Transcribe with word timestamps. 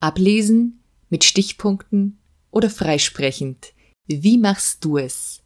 Ablesen, 0.00 0.82
mit 1.10 1.24
Stichpunkten 1.24 2.18
oder 2.50 2.70
freisprechend? 2.70 3.72
Wie 4.06 4.38
machst 4.38 4.84
du 4.84 4.98
es? 4.98 5.42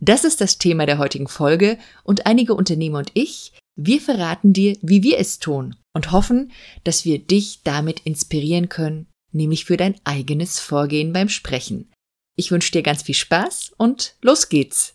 Das 0.00 0.24
ist 0.24 0.40
das 0.40 0.58
Thema 0.58 0.84
der 0.86 0.98
heutigen 0.98 1.28
Folge 1.28 1.78
und 2.04 2.26
einige 2.26 2.54
Unternehmer 2.54 2.98
und 2.98 3.10
ich, 3.14 3.52
wir 3.76 4.00
verraten 4.00 4.52
dir, 4.52 4.76
wie 4.82 5.02
wir 5.02 5.18
es 5.18 5.38
tun 5.38 5.76
und 5.94 6.12
hoffen, 6.12 6.52
dass 6.84 7.04
wir 7.04 7.18
dich 7.18 7.60
damit 7.64 8.00
inspirieren 8.00 8.68
können, 8.68 9.06
nämlich 9.32 9.64
für 9.64 9.76
dein 9.76 9.96
eigenes 10.04 10.60
Vorgehen 10.60 11.12
beim 11.12 11.28
Sprechen. 11.28 11.90
Ich 12.36 12.50
wünsche 12.50 12.72
dir 12.72 12.82
ganz 12.82 13.02
viel 13.02 13.14
Spaß 13.14 13.72
und 13.78 14.16
los 14.20 14.50
geht's! 14.50 14.94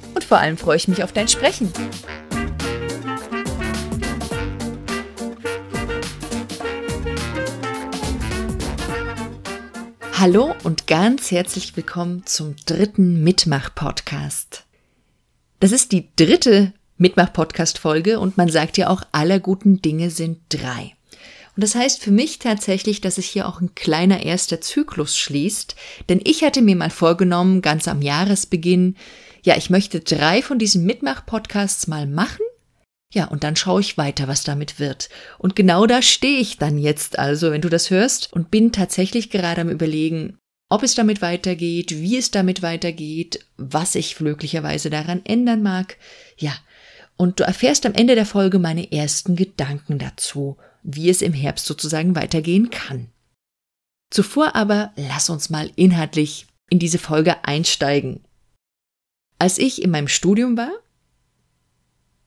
vor 0.31 0.39
allem 0.39 0.55
freue 0.55 0.77
ich 0.77 0.87
mich 0.87 1.03
auf 1.03 1.11
dein 1.11 1.27
Sprechen. 1.27 1.73
Hallo 10.13 10.55
und 10.63 10.87
ganz 10.87 11.31
herzlich 11.31 11.75
willkommen 11.75 12.25
zum 12.25 12.55
dritten 12.65 13.21
Mitmach-Podcast. 13.25 14.63
Das 15.59 15.73
ist 15.73 15.91
die 15.91 16.07
dritte 16.15 16.71
Mitmach-Podcast-Folge 16.95 18.17
und 18.17 18.37
man 18.37 18.47
sagt 18.47 18.77
ja 18.77 18.87
auch, 18.87 19.01
aller 19.11 19.41
guten 19.41 19.81
Dinge 19.81 20.11
sind 20.11 20.39
drei. 20.47 20.93
Und 21.57 21.65
das 21.65 21.75
heißt 21.75 22.01
für 22.01 22.11
mich 22.11 22.39
tatsächlich, 22.39 23.01
dass 23.01 23.15
sich 23.15 23.27
hier 23.27 23.49
auch 23.49 23.59
ein 23.59 23.75
kleiner 23.75 24.23
erster 24.23 24.61
Zyklus 24.61 25.17
schließt, 25.17 25.75
denn 26.07 26.21
ich 26.23 26.41
hatte 26.45 26.61
mir 26.61 26.77
mal 26.77 26.89
vorgenommen, 26.89 27.61
ganz 27.61 27.89
am 27.89 28.01
Jahresbeginn, 28.01 28.95
ja, 29.43 29.57
ich 29.57 29.69
möchte 29.69 29.99
drei 29.99 30.41
von 30.41 30.59
diesen 30.59 30.85
Mitmach-Podcasts 30.85 31.87
mal 31.87 32.07
machen. 32.07 32.45
Ja, 33.13 33.25
und 33.25 33.43
dann 33.43 33.55
schaue 33.55 33.81
ich 33.81 33.97
weiter, 33.97 34.27
was 34.27 34.43
damit 34.43 34.79
wird. 34.79 35.09
Und 35.37 35.55
genau 35.55 35.85
da 35.85 36.01
stehe 36.01 36.39
ich 36.39 36.57
dann 36.57 36.77
jetzt 36.77 37.19
also, 37.19 37.51
wenn 37.51 37.61
du 37.61 37.69
das 37.69 37.89
hörst, 37.89 38.31
und 38.31 38.51
bin 38.51 38.71
tatsächlich 38.71 39.29
gerade 39.29 39.61
am 39.61 39.69
Überlegen, 39.69 40.37
ob 40.69 40.83
es 40.83 40.95
damit 40.95 41.21
weitergeht, 41.21 41.91
wie 41.91 42.17
es 42.17 42.31
damit 42.31 42.61
weitergeht, 42.61 43.45
was 43.57 43.95
ich 43.95 44.21
möglicherweise 44.21 44.89
daran 44.89 45.21
ändern 45.25 45.61
mag. 45.61 45.97
Ja, 46.37 46.53
und 47.17 47.39
du 47.39 47.43
erfährst 47.43 47.85
am 47.85 47.93
Ende 47.93 48.15
der 48.15 48.25
Folge 48.25 48.57
meine 48.57 48.91
ersten 48.91 49.35
Gedanken 49.35 49.99
dazu, 49.99 50.57
wie 50.81 51.09
es 51.09 51.21
im 51.21 51.33
Herbst 51.33 51.65
sozusagen 51.65 52.15
weitergehen 52.15 52.69
kann. 52.69 53.09
Zuvor 54.09 54.55
aber 54.55 54.93
lass 54.95 55.29
uns 55.29 55.49
mal 55.49 55.69
inhaltlich 55.75 56.47
in 56.69 56.79
diese 56.79 56.97
Folge 56.97 57.43
einsteigen. 57.43 58.21
Als 59.41 59.57
ich 59.57 59.81
in 59.81 59.89
meinem 59.89 60.07
Studium 60.07 60.55
war, 60.55 60.71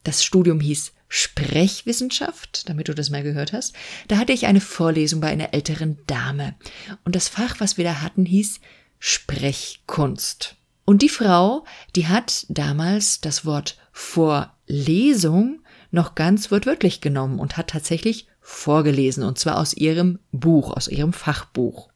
das 0.02 0.24
Studium 0.24 0.58
hieß 0.58 0.90
Sprechwissenschaft, 1.06 2.68
damit 2.68 2.88
du 2.88 2.92
das 2.92 3.08
mal 3.08 3.22
gehört 3.22 3.52
hast, 3.52 3.72
da 4.08 4.16
hatte 4.16 4.32
ich 4.32 4.46
eine 4.46 4.60
Vorlesung 4.60 5.20
bei 5.20 5.28
einer 5.28 5.54
älteren 5.54 5.96
Dame. 6.08 6.56
Und 7.04 7.14
das 7.14 7.28
Fach, 7.28 7.60
was 7.60 7.76
wir 7.76 7.84
da 7.84 8.02
hatten, 8.02 8.26
hieß 8.26 8.58
Sprechkunst. 8.98 10.56
Und 10.84 11.02
die 11.02 11.08
Frau, 11.08 11.64
die 11.94 12.08
hat 12.08 12.46
damals 12.48 13.20
das 13.20 13.46
Wort 13.46 13.78
Vorlesung 13.92 15.60
noch 15.92 16.16
ganz 16.16 16.50
wortwörtlich 16.50 17.00
genommen 17.00 17.38
und 17.38 17.56
hat 17.56 17.70
tatsächlich 17.70 18.26
vorgelesen, 18.40 19.22
und 19.22 19.38
zwar 19.38 19.58
aus 19.58 19.72
ihrem 19.72 20.18
Buch, 20.32 20.72
aus 20.76 20.88
ihrem 20.88 21.12
Fachbuch. 21.12 21.90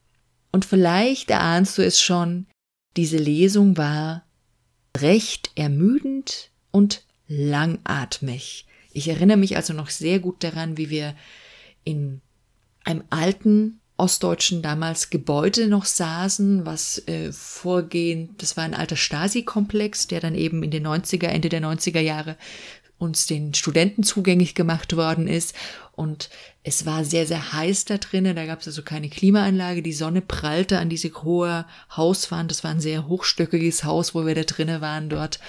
Und 0.52 0.64
vielleicht 0.64 1.28
erahnst 1.28 1.76
du 1.76 1.84
es 1.84 2.00
schon, 2.00 2.46
diese 2.96 3.16
Lesung 3.16 3.76
war 3.76 4.22
recht 4.96 5.50
ermüdend 5.54 6.50
und 6.70 7.04
langatmig. 7.26 8.66
Ich 8.92 9.08
erinnere 9.08 9.36
mich 9.36 9.56
also 9.56 9.72
noch 9.74 9.90
sehr 9.90 10.18
gut 10.18 10.42
daran, 10.42 10.76
wie 10.76 10.90
wir 10.90 11.14
in 11.84 12.20
einem 12.84 13.04
alten 13.10 13.80
ostdeutschen 13.96 14.62
damals 14.62 15.10
Gebäude 15.10 15.66
noch 15.66 15.84
saßen, 15.84 16.64
was 16.64 17.06
äh, 17.08 17.32
vorgehend, 17.32 18.40
das 18.42 18.56
war 18.56 18.64
ein 18.64 18.74
alter 18.74 18.96
Stasi-Komplex, 18.96 20.06
der 20.06 20.20
dann 20.20 20.34
eben 20.34 20.62
in 20.62 20.70
den 20.70 20.86
90er, 20.86 21.26
Ende 21.26 21.48
der 21.48 21.60
90er 21.60 22.00
Jahre 22.00 22.36
uns 22.98 23.26
den 23.26 23.54
Studenten 23.54 24.02
zugänglich 24.02 24.54
gemacht 24.54 24.96
worden 24.96 25.28
ist. 25.28 25.54
Und 25.92 26.30
es 26.62 26.86
war 26.86 27.04
sehr, 27.04 27.26
sehr 27.26 27.52
heiß 27.52 27.86
da 27.86 27.98
drinnen. 27.98 28.36
Da 28.36 28.46
gab 28.46 28.60
es 28.60 28.68
also 28.68 28.82
keine 28.82 29.08
Klimaanlage. 29.08 29.82
Die 29.82 29.92
Sonne 29.92 30.20
prallte 30.20 30.78
an 30.78 30.88
diese 30.88 31.12
hohe 31.22 31.64
Hauswand. 31.96 32.50
Das 32.50 32.64
war 32.64 32.70
ein 32.70 32.80
sehr 32.80 33.08
hochstöckiges 33.08 33.84
Haus, 33.84 34.14
wo 34.14 34.26
wir 34.26 34.34
da 34.34 34.42
drinnen 34.42 34.80
waren 34.80 35.08
dort. 35.08 35.40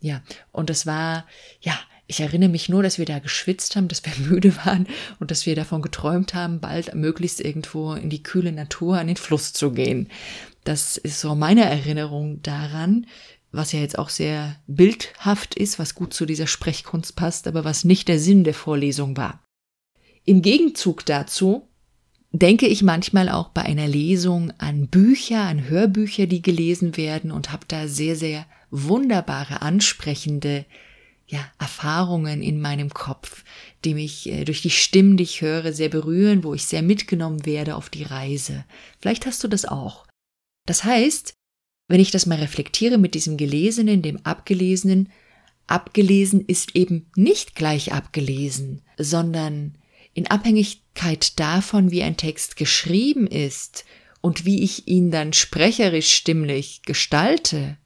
Ja, 0.00 0.22
und 0.52 0.70
es 0.70 0.86
war, 0.86 1.26
ja, 1.60 1.78
ich 2.08 2.20
erinnere 2.20 2.50
mich 2.50 2.68
nur, 2.68 2.82
dass 2.82 2.98
wir 2.98 3.04
da 3.04 3.18
geschwitzt 3.18 3.76
haben, 3.76 3.88
dass 3.88 4.04
wir 4.04 4.12
müde 4.28 4.56
waren 4.64 4.86
und 5.18 5.30
dass 5.30 5.46
wir 5.46 5.56
davon 5.56 5.82
geträumt 5.82 6.34
haben, 6.34 6.60
bald 6.60 6.94
möglichst 6.94 7.40
irgendwo 7.40 7.94
in 7.94 8.10
die 8.10 8.22
kühle 8.22 8.52
Natur 8.52 8.98
an 8.98 9.08
den 9.08 9.16
Fluss 9.16 9.52
zu 9.52 9.72
gehen. 9.72 10.08
Das 10.64 10.96
ist 10.96 11.20
so 11.20 11.34
meine 11.34 11.64
Erinnerung 11.64 12.42
daran, 12.42 13.06
was 13.56 13.72
ja 13.72 13.80
jetzt 13.80 13.98
auch 13.98 14.10
sehr 14.10 14.56
bildhaft 14.66 15.54
ist, 15.54 15.78
was 15.78 15.94
gut 15.94 16.14
zu 16.14 16.26
dieser 16.26 16.46
Sprechkunst 16.46 17.16
passt, 17.16 17.46
aber 17.46 17.64
was 17.64 17.84
nicht 17.84 18.08
der 18.08 18.18
Sinn 18.18 18.44
der 18.44 18.54
Vorlesung 18.54 19.16
war. 19.16 19.42
Im 20.24 20.42
Gegenzug 20.42 21.06
dazu 21.06 21.68
denke 22.32 22.66
ich 22.66 22.82
manchmal 22.82 23.28
auch 23.28 23.48
bei 23.50 23.62
einer 23.62 23.88
Lesung 23.88 24.52
an 24.58 24.88
Bücher, 24.88 25.42
an 25.42 25.68
Hörbücher, 25.68 26.26
die 26.26 26.42
gelesen 26.42 26.96
werden 26.96 27.30
und 27.30 27.52
habe 27.52 27.64
da 27.68 27.88
sehr, 27.88 28.16
sehr 28.16 28.46
wunderbare, 28.70 29.62
ansprechende 29.62 30.66
ja, 31.28 31.40
Erfahrungen 31.58 32.42
in 32.42 32.60
meinem 32.60 32.90
Kopf, 32.90 33.44
die 33.84 33.94
mich 33.94 34.28
äh, 34.28 34.44
durch 34.44 34.62
die 34.62 34.70
Stimmen, 34.70 35.16
die 35.16 35.24
ich 35.24 35.40
höre, 35.40 35.72
sehr 35.72 35.88
berühren, 35.88 36.44
wo 36.44 36.54
ich 36.54 36.66
sehr 36.66 36.82
mitgenommen 36.82 37.44
werde 37.46 37.74
auf 37.74 37.90
die 37.90 38.04
Reise. 38.04 38.64
Vielleicht 39.00 39.26
hast 39.26 39.42
du 39.42 39.48
das 39.48 39.64
auch. 39.64 40.06
Das 40.66 40.84
heißt, 40.84 41.34
wenn 41.88 42.00
ich 42.00 42.10
das 42.10 42.26
mal 42.26 42.38
reflektiere 42.38 42.98
mit 42.98 43.14
diesem 43.14 43.36
Gelesenen, 43.36 44.02
dem 44.02 44.24
Abgelesenen, 44.24 45.10
abgelesen 45.66 46.44
ist 46.46 46.74
eben 46.76 47.10
nicht 47.16 47.54
gleich 47.54 47.92
abgelesen, 47.92 48.82
sondern 48.98 49.76
in 50.14 50.26
Abhängigkeit 50.26 51.38
davon, 51.38 51.90
wie 51.90 52.02
ein 52.02 52.16
Text 52.16 52.56
geschrieben 52.56 53.26
ist 53.26 53.84
und 54.20 54.44
wie 54.44 54.62
ich 54.62 54.88
ihn 54.88 55.10
dann 55.10 55.32
sprecherisch 55.32 56.12
stimmlich 56.12 56.82
gestalte, 56.82 57.76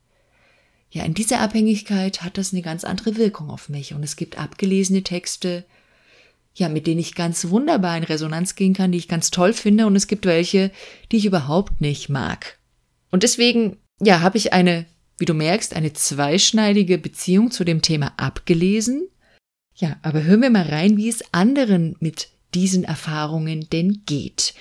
ja, 0.92 1.04
in 1.04 1.14
dieser 1.14 1.40
Abhängigkeit 1.40 2.22
hat 2.22 2.36
das 2.36 2.52
eine 2.52 2.62
ganz 2.62 2.82
andere 2.84 3.16
Wirkung 3.16 3.48
auf 3.48 3.68
mich. 3.68 3.94
Und 3.94 4.02
es 4.02 4.16
gibt 4.16 4.38
abgelesene 4.38 5.02
Texte, 5.02 5.64
ja, 6.54 6.68
mit 6.68 6.86
denen 6.88 6.98
ich 6.98 7.14
ganz 7.14 7.48
wunderbar 7.48 7.96
in 7.96 8.02
Resonanz 8.02 8.56
gehen 8.56 8.74
kann, 8.74 8.90
die 8.90 8.98
ich 8.98 9.06
ganz 9.06 9.30
toll 9.30 9.52
finde. 9.52 9.86
Und 9.86 9.94
es 9.94 10.08
gibt 10.08 10.26
welche, 10.26 10.72
die 11.12 11.18
ich 11.18 11.26
überhaupt 11.26 11.80
nicht 11.80 12.08
mag. 12.08 12.58
Und 13.12 13.22
deswegen 13.22 13.76
ja, 14.00 14.20
habe 14.20 14.38
ich 14.38 14.52
eine, 14.52 14.86
wie 15.18 15.26
du 15.26 15.34
merkst, 15.34 15.76
eine 15.76 15.92
zweischneidige 15.92 16.98
Beziehung 16.98 17.50
zu 17.50 17.64
dem 17.64 17.82
Thema 17.82 18.12
abgelesen. 18.16 19.08
Ja, 19.74 19.96
aber 20.02 20.22
hören 20.24 20.42
wir 20.42 20.50
mal 20.50 20.66
rein, 20.66 20.96
wie 20.96 21.08
es 21.08 21.22
anderen 21.32 21.96
mit 22.00 22.28
diesen 22.54 22.84
Erfahrungen 22.84 23.68
denn 23.70 24.02
geht. 24.06 24.54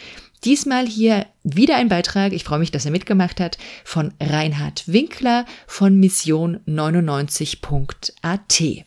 Diesmal 0.45 0.87
hier 0.87 1.25
wieder 1.43 1.75
ein 1.75 1.89
Beitrag, 1.89 2.31
ich 2.31 2.45
freue 2.45 2.59
mich, 2.59 2.71
dass 2.71 2.85
er 2.85 2.91
mitgemacht 2.91 3.41
hat, 3.41 3.57
von 3.83 4.13
Reinhard 4.21 4.87
Winkler 4.87 5.45
von 5.67 5.99
mission99.at. 5.99 8.85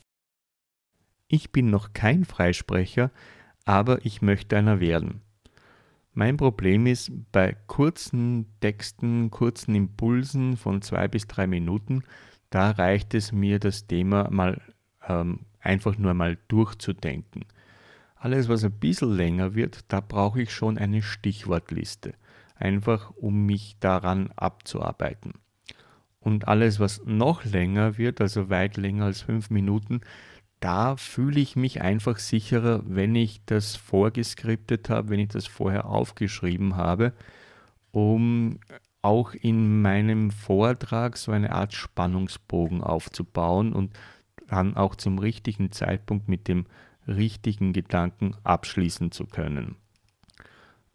Ich 1.28 1.52
bin 1.52 1.70
noch 1.70 1.92
kein 1.92 2.24
Freisprecher, 2.24 3.10
aber 3.64 4.04
ich 4.06 4.22
möchte 4.22 4.56
einer 4.56 4.80
werden. 4.80 5.20
Mein 6.14 6.36
Problem 6.36 6.86
ist, 6.86 7.10
bei 7.32 7.56
kurzen 7.66 8.46
Texten, 8.60 9.30
kurzen 9.30 9.74
Impulsen 9.74 10.58
von 10.58 10.82
zwei 10.82 11.08
bis 11.08 11.26
drei 11.26 11.46
Minuten, 11.46 12.02
da 12.50 12.70
reicht 12.70 13.14
es 13.14 13.32
mir, 13.32 13.58
das 13.58 13.86
Thema 13.86 14.28
mal 14.30 14.60
ähm, 15.08 15.40
einfach 15.58 15.96
nur 15.96 16.12
mal 16.12 16.36
durchzudenken. 16.48 17.46
Alles, 18.14 18.48
was 18.50 18.62
ein 18.62 18.72
bisschen 18.72 19.12
länger 19.12 19.54
wird, 19.54 19.86
da 19.88 20.00
brauche 20.00 20.42
ich 20.42 20.52
schon 20.52 20.76
eine 20.76 21.02
Stichwortliste, 21.02 22.14
einfach 22.56 23.10
um 23.16 23.46
mich 23.46 23.78
daran 23.80 24.30
abzuarbeiten. 24.36 25.32
Und 26.20 26.46
alles, 26.46 26.78
was 26.78 27.02
noch 27.04 27.44
länger 27.44 27.96
wird, 27.96 28.20
also 28.20 28.50
weit 28.50 28.76
länger 28.76 29.06
als 29.06 29.22
fünf 29.22 29.50
Minuten, 29.50 30.02
da 30.62 30.96
fühle 30.96 31.40
ich 31.40 31.56
mich 31.56 31.82
einfach 31.82 32.18
sicherer, 32.18 32.82
wenn 32.86 33.16
ich 33.16 33.44
das 33.46 33.74
vorgeskriptet 33.74 34.88
habe, 34.90 35.08
wenn 35.10 35.18
ich 35.18 35.28
das 35.28 35.48
vorher 35.48 35.86
aufgeschrieben 35.86 36.76
habe, 36.76 37.12
um 37.90 38.60
auch 39.02 39.34
in 39.34 39.82
meinem 39.82 40.30
Vortrag 40.30 41.16
so 41.16 41.32
eine 41.32 41.50
Art 41.50 41.74
Spannungsbogen 41.74 42.80
aufzubauen 42.80 43.72
und 43.72 43.92
dann 44.46 44.76
auch 44.76 44.94
zum 44.94 45.18
richtigen 45.18 45.72
Zeitpunkt 45.72 46.28
mit 46.28 46.46
dem 46.46 46.66
richtigen 47.08 47.72
Gedanken 47.72 48.36
abschließen 48.44 49.10
zu 49.10 49.26
können. 49.26 49.74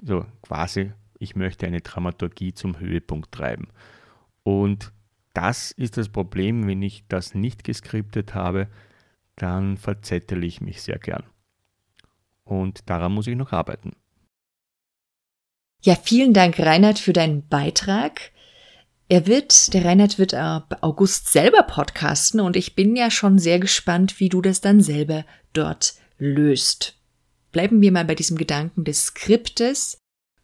So 0.02 0.26
quasi, 0.44 0.94
ich 1.20 1.36
möchte 1.36 1.68
eine 1.68 1.82
Dramaturgie 1.82 2.54
zum 2.54 2.80
Höhepunkt 2.80 3.34
treiben. 3.34 3.68
Und 4.44 4.94
das 5.34 5.72
ist 5.72 5.98
das 5.98 6.08
Problem, 6.08 6.68
wenn 6.68 6.82
ich 6.82 7.04
das 7.10 7.36
nicht 7.36 7.66
geskriptet 7.66 8.34
habe, 8.34 8.70
dann 9.38 9.78
verzettel 9.78 10.44
ich 10.44 10.60
mich 10.62 10.82
sehr 10.82 11.00
gern. 11.00 11.24
Und 12.44 12.90
daran 12.90 13.14
muss 13.14 13.28
ich 13.28 13.36
noch 13.36 13.54
arbeiten. 13.54 13.96
Ja, 15.82 15.96
vielen 15.96 16.34
Dank, 16.34 16.60
Reinhard, 16.60 17.00
für 17.00 17.14
deinen 17.14 17.48
Beitrag. 17.48 18.32
Er 19.10 19.26
wird, 19.26 19.74
der 19.74 19.86
Reinhard 19.86 20.20
wird 20.20 20.34
ab 20.34 20.80
August 20.82 21.32
selber 21.32 21.64
podcasten 21.64 22.42
und 22.42 22.58
ich 22.58 22.76
bin 22.76 22.96
ja 22.96 23.10
schon 23.10 23.40
sehr 23.40 23.60
gespannt, 23.60 24.20
wie 24.20 24.28
du 24.28 24.42
das 24.42 24.60
dann 24.60 24.82
selber 24.82 25.26
dort 25.54 25.94
löst. 26.18 26.96
Bleiben 27.52 27.82
wir 27.82 27.92
mal 27.92 28.06
bei 28.06 28.16
diesem 28.16 28.38
Gedanken 28.38 28.84
des 28.84 29.06
Skriptes, 29.06 29.98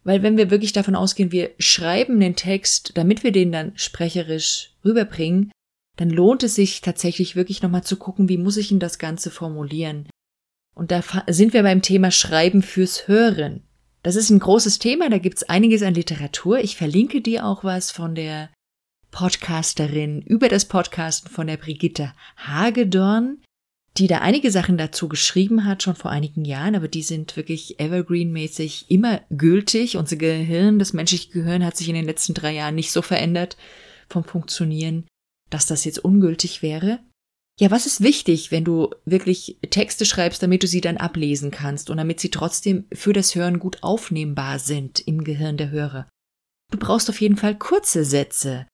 weil 0.04 0.22
wenn 0.22 0.36
wir 0.36 0.50
wirklich 0.50 0.72
davon 0.72 0.94
ausgehen, 0.94 1.32
wir 1.32 1.50
schreiben 1.58 2.20
den 2.20 2.36
Text, 2.36 2.92
damit 2.94 3.22
wir 3.22 3.32
den 3.32 3.52
dann 3.52 3.76
sprecherisch 3.76 4.74
rüberbringen, 4.84 5.50
dann 5.96 6.10
lohnt 6.10 6.42
es 6.42 6.54
sich 6.54 6.80
tatsächlich 6.80 7.36
wirklich 7.36 7.62
nochmal 7.62 7.84
zu 7.84 7.96
gucken, 7.96 8.28
wie 8.28 8.38
muss 8.38 8.56
ich 8.56 8.68
denn 8.68 8.80
das 8.80 8.98
Ganze 8.98 9.30
formulieren. 9.30 10.08
Und 10.74 10.90
da 10.90 11.02
sind 11.28 11.52
wir 11.52 11.62
beim 11.62 11.82
Thema 11.82 12.10
Schreiben 12.10 12.62
fürs 12.62 13.06
Hören. 13.06 13.62
Das 14.02 14.16
ist 14.16 14.30
ein 14.30 14.40
großes 14.40 14.80
Thema, 14.80 15.08
da 15.08 15.18
gibt's 15.18 15.44
einiges 15.44 15.82
an 15.82 15.94
Literatur. 15.94 16.58
Ich 16.58 16.76
verlinke 16.76 17.20
dir 17.20 17.46
auch 17.46 17.64
was 17.64 17.90
von 17.90 18.14
der 18.14 18.50
Podcasterin 19.12 20.20
über 20.22 20.48
das 20.48 20.64
Podcasten 20.64 21.30
von 21.30 21.46
der 21.46 21.56
Brigitte 21.56 22.12
Hagedorn, 22.36 23.38
die 23.96 24.08
da 24.08 24.18
einige 24.18 24.50
Sachen 24.50 24.76
dazu 24.76 25.08
geschrieben 25.08 25.64
hat, 25.64 25.84
schon 25.84 25.94
vor 25.94 26.10
einigen 26.10 26.44
Jahren, 26.44 26.74
aber 26.74 26.88
die 26.88 27.04
sind 27.04 27.36
wirklich 27.36 27.78
evergreen-mäßig 27.78 28.86
immer 28.88 29.20
gültig. 29.30 29.96
Unser 29.96 30.16
Gehirn, 30.16 30.80
das 30.80 30.92
menschliche 30.92 31.30
Gehirn 31.30 31.64
hat 31.64 31.76
sich 31.76 31.88
in 31.88 31.94
den 31.94 32.04
letzten 32.04 32.34
drei 32.34 32.52
Jahren 32.52 32.74
nicht 32.74 32.90
so 32.90 33.02
verändert 33.02 33.56
vom 34.08 34.24
Funktionieren, 34.24 35.06
dass 35.50 35.66
das 35.66 35.84
jetzt 35.84 35.98
ungültig 35.98 36.62
wäre. 36.62 37.00
Ja, 37.60 37.70
was 37.70 37.86
ist 37.86 38.02
wichtig, 38.02 38.50
wenn 38.50 38.64
du 38.64 38.90
wirklich 39.04 39.58
Texte 39.70 40.04
schreibst, 40.04 40.42
damit 40.42 40.62
du 40.64 40.66
sie 40.66 40.80
dann 40.80 40.96
ablesen 40.96 41.52
kannst 41.52 41.88
und 41.88 41.98
damit 41.98 42.18
sie 42.18 42.30
trotzdem 42.30 42.86
für 42.92 43.12
das 43.12 43.34
Hören 43.34 43.60
gut 43.60 43.82
aufnehmbar 43.82 44.58
sind 44.58 45.00
im 45.06 45.22
Gehirn 45.22 45.56
der 45.56 45.70
Hörer? 45.70 46.08
Du 46.72 46.78
brauchst 46.78 47.08
auf 47.08 47.20
jeden 47.20 47.36
Fall 47.36 47.56
kurze 47.56 48.04
Sätze. 48.04 48.66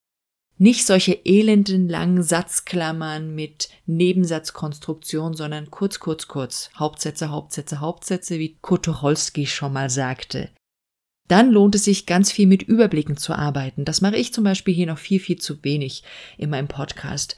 Nicht 0.57 0.87
solche 0.87 1.13
elenden 1.25 1.89
langen 1.89 2.23
Satzklammern 2.23 3.35
mit 3.35 3.71
Nebensatzkonstruktion, 3.87 5.35
sondern 5.35 5.71
kurz, 5.71 6.01
kurz, 6.01 6.29
kurz. 6.29 6.71
Hauptsätze, 6.75 7.31
Hauptsätze, 7.31 7.81
Hauptsätze, 7.81 8.39
wie 8.39 8.59
Tucholsky 8.63 9.47
schon 9.47 9.73
mal 9.73 9.91
sagte. 9.91 10.51
Dann 11.31 11.53
lohnt 11.53 11.77
es 11.77 11.85
sich, 11.85 12.07
ganz 12.07 12.33
viel 12.33 12.49
mit 12.49 12.65
Überblicken 12.65 13.17
zu 13.17 13.33
arbeiten. 13.33 13.85
Das 13.85 14.01
mache 14.01 14.17
ich 14.17 14.35
zum 14.35 14.43
Beispiel 14.43 14.75
hier 14.75 14.89
noch 14.89 14.99
viel, 14.99 15.21
viel 15.21 15.39
zu 15.39 15.63
wenig 15.63 16.03
in 16.37 16.51
meinem 16.51 16.67
Podcast, 16.67 17.37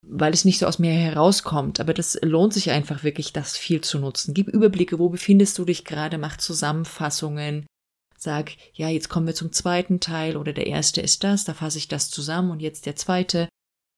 weil 0.00 0.32
es 0.32 0.46
nicht 0.46 0.58
so 0.58 0.64
aus 0.64 0.78
mir 0.78 0.92
herauskommt. 0.92 1.78
Aber 1.78 1.92
das 1.92 2.18
lohnt 2.22 2.54
sich 2.54 2.70
einfach 2.70 3.04
wirklich, 3.04 3.34
das 3.34 3.58
viel 3.58 3.82
zu 3.82 3.98
nutzen. 3.98 4.32
Gib 4.32 4.48
Überblicke, 4.48 4.98
wo 4.98 5.10
befindest 5.10 5.58
du 5.58 5.66
dich 5.66 5.84
gerade, 5.84 6.16
mach 6.16 6.38
Zusammenfassungen. 6.38 7.66
Sag, 8.16 8.52
ja, 8.72 8.88
jetzt 8.88 9.10
kommen 9.10 9.26
wir 9.26 9.34
zum 9.34 9.52
zweiten 9.52 10.00
Teil 10.00 10.38
oder 10.38 10.54
der 10.54 10.66
erste 10.66 11.02
ist 11.02 11.22
das, 11.22 11.44
da 11.44 11.52
fasse 11.52 11.76
ich 11.76 11.88
das 11.88 12.08
zusammen 12.08 12.50
und 12.50 12.62
jetzt 12.62 12.86
der 12.86 12.96
zweite. 12.96 13.50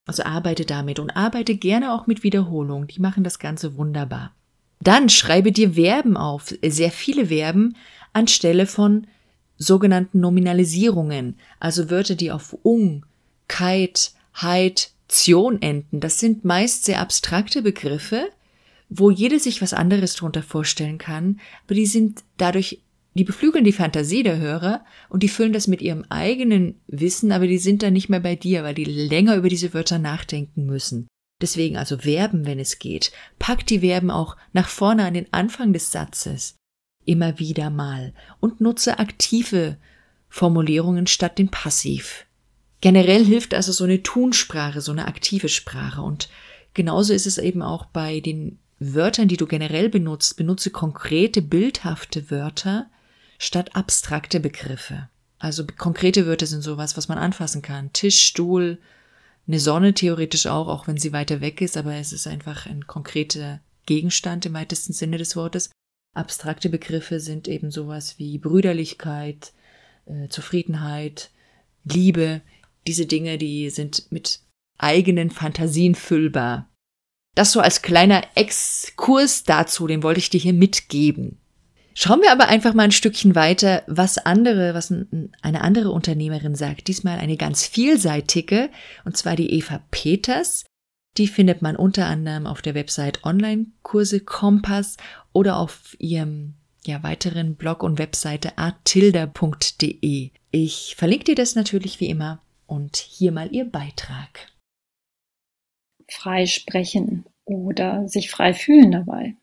Also 0.08 0.24
arbeite 0.24 0.64
damit 0.64 0.98
und 0.98 1.12
arbeite 1.12 1.54
gerne 1.54 1.94
auch 1.94 2.08
mit 2.08 2.24
Wiederholung. 2.24 2.88
Die 2.88 3.00
machen 3.00 3.22
das 3.22 3.38
Ganze 3.38 3.76
wunderbar. 3.76 4.34
Dann 4.80 5.08
schreibe 5.08 5.52
dir 5.52 5.74
Verben 5.74 6.16
auf, 6.16 6.52
sehr 6.66 6.90
viele 6.90 7.26
Verben, 7.26 7.76
anstelle 8.12 8.66
von 8.66 9.06
sogenannten 9.58 10.20
Nominalisierungen, 10.20 11.36
also 11.60 11.90
Wörter, 11.90 12.14
die 12.14 12.30
auf 12.30 12.56
ung, 12.62 13.04
kite, 13.48 14.10
heit, 14.40 14.92
tion 15.08 15.60
enden. 15.60 16.00
Das 16.00 16.20
sind 16.20 16.44
meist 16.44 16.84
sehr 16.84 17.00
abstrakte 17.00 17.62
Begriffe, 17.62 18.28
wo 18.88 19.10
jeder 19.10 19.38
sich 19.38 19.60
was 19.60 19.74
anderes 19.74 20.14
darunter 20.14 20.42
vorstellen 20.42 20.98
kann, 20.98 21.40
aber 21.66 21.74
die 21.74 21.86
sind 21.86 22.22
dadurch, 22.36 22.80
die 23.14 23.24
beflügeln 23.24 23.64
die 23.64 23.72
Fantasie 23.72 24.22
der 24.22 24.38
Hörer 24.38 24.84
und 25.08 25.22
die 25.22 25.28
füllen 25.28 25.52
das 25.52 25.66
mit 25.66 25.82
ihrem 25.82 26.04
eigenen 26.08 26.76
Wissen, 26.86 27.32
aber 27.32 27.46
die 27.46 27.58
sind 27.58 27.82
dann 27.82 27.92
nicht 27.92 28.08
mehr 28.08 28.20
bei 28.20 28.36
dir, 28.36 28.62
weil 28.62 28.74
die 28.74 28.84
länger 28.84 29.36
über 29.36 29.48
diese 29.48 29.74
Wörter 29.74 29.98
nachdenken 29.98 30.66
müssen. 30.66 31.08
Deswegen 31.40 31.76
also 31.76 31.98
Verben, 31.98 32.46
wenn 32.46 32.58
es 32.58 32.78
geht. 32.78 33.12
Pack 33.38 33.66
die 33.66 33.80
Verben 33.80 34.10
auch 34.10 34.36
nach 34.52 34.68
vorne 34.68 35.04
an 35.04 35.14
den 35.14 35.32
Anfang 35.32 35.72
des 35.72 35.92
Satzes 35.92 36.57
immer 37.08 37.38
wieder 37.38 37.70
mal 37.70 38.12
und 38.38 38.60
nutze 38.60 38.98
aktive 38.98 39.78
Formulierungen 40.28 41.06
statt 41.06 41.38
den 41.38 41.48
Passiv. 41.48 42.26
Generell 42.80 43.24
hilft 43.24 43.54
also 43.54 43.72
so 43.72 43.84
eine 43.84 44.02
Tunsprache, 44.02 44.80
so 44.80 44.92
eine 44.92 45.08
aktive 45.08 45.48
Sprache 45.48 46.02
und 46.02 46.28
genauso 46.74 47.12
ist 47.12 47.26
es 47.26 47.38
eben 47.38 47.62
auch 47.62 47.86
bei 47.86 48.20
den 48.20 48.58
Wörtern, 48.78 49.26
die 49.26 49.36
du 49.36 49.46
generell 49.46 49.88
benutzt. 49.88 50.36
Benutze 50.36 50.70
konkrete, 50.70 51.42
bildhafte 51.42 52.30
Wörter 52.30 52.88
statt 53.38 53.74
abstrakte 53.74 54.38
Begriffe. 54.38 55.08
Also 55.38 55.64
konkrete 55.66 56.26
Wörter 56.26 56.46
sind 56.46 56.62
sowas, 56.62 56.96
was 56.96 57.08
man 57.08 57.18
anfassen 57.18 57.62
kann. 57.62 57.92
Tisch, 57.92 58.20
Stuhl, 58.22 58.78
eine 59.48 59.58
Sonne 59.58 59.94
theoretisch 59.94 60.46
auch, 60.46 60.68
auch 60.68 60.86
wenn 60.86 60.98
sie 60.98 61.12
weiter 61.12 61.40
weg 61.40 61.60
ist, 61.60 61.76
aber 61.76 61.94
es 61.94 62.12
ist 62.12 62.26
einfach 62.26 62.66
ein 62.66 62.86
konkreter 62.86 63.60
Gegenstand 63.86 64.44
im 64.46 64.52
weitesten 64.52 64.92
Sinne 64.92 65.16
des 65.16 65.34
Wortes. 65.34 65.70
Abstrakte 66.14 66.68
Begriffe 66.68 67.20
sind 67.20 67.48
eben 67.48 67.70
sowas 67.70 68.18
wie 68.18 68.38
Brüderlichkeit, 68.38 69.52
äh, 70.06 70.28
Zufriedenheit, 70.28 71.30
Liebe. 71.84 72.40
Diese 72.86 73.06
Dinge, 73.06 73.38
die 73.38 73.70
sind 73.70 74.10
mit 74.10 74.40
eigenen 74.78 75.30
Fantasien 75.30 75.94
füllbar. 75.94 76.68
Das 77.34 77.52
so 77.52 77.60
als 77.60 77.82
kleiner 77.82 78.24
Exkurs 78.34 79.44
dazu, 79.44 79.86
den 79.86 80.02
wollte 80.02 80.18
ich 80.18 80.30
dir 80.30 80.40
hier 80.40 80.54
mitgeben. 80.54 81.38
Schauen 81.94 82.22
wir 82.22 82.30
aber 82.30 82.48
einfach 82.48 82.74
mal 82.74 82.84
ein 82.84 82.92
Stückchen 82.92 83.34
weiter, 83.34 83.82
was 83.88 84.18
andere, 84.18 84.72
was 84.72 84.92
eine 85.42 85.60
andere 85.60 85.90
Unternehmerin 85.90 86.54
sagt. 86.54 86.86
Diesmal 86.86 87.18
eine 87.18 87.36
ganz 87.36 87.66
vielseitige, 87.66 88.70
und 89.04 89.16
zwar 89.16 89.34
die 89.34 89.52
Eva 89.52 89.82
Peters. 89.90 90.64
Die 91.18 91.26
findet 91.26 91.62
man 91.62 91.74
unter 91.74 92.06
anderem 92.06 92.46
auf 92.46 92.62
der 92.62 92.74
Website 92.74 93.24
Online-Kurse 93.24 94.20
Kompass 94.20 94.96
oder 95.32 95.58
auf 95.58 95.96
ihrem 95.98 96.54
ja, 96.86 97.02
weiteren 97.02 97.56
Blog 97.56 97.82
und 97.82 97.98
Webseite 97.98 98.56
artilda.de. 98.56 100.30
Ich 100.52 100.94
verlinke 100.96 101.24
dir 101.24 101.34
das 101.34 101.56
natürlich 101.56 101.98
wie 101.98 102.08
immer 102.08 102.40
und 102.66 102.96
hier 102.96 103.32
mal 103.32 103.52
ihr 103.52 103.64
Beitrag. 103.64 104.52
Frei 106.08 106.46
sprechen 106.46 107.24
oder 107.44 108.08
sich 108.08 108.30
frei 108.30 108.54
fühlen 108.54 108.92
dabei. 108.92 109.34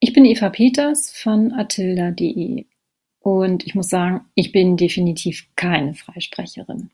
Ich 0.00 0.12
bin 0.12 0.24
Eva 0.24 0.50
Peters 0.50 1.10
von 1.10 1.52
artilda.de 1.52 2.66
und 3.20 3.64
ich 3.64 3.74
muss 3.76 3.88
sagen, 3.88 4.26
ich 4.34 4.50
bin 4.52 4.76
definitiv 4.76 5.46
keine 5.54 5.94
Freisprecherin. 5.94 6.90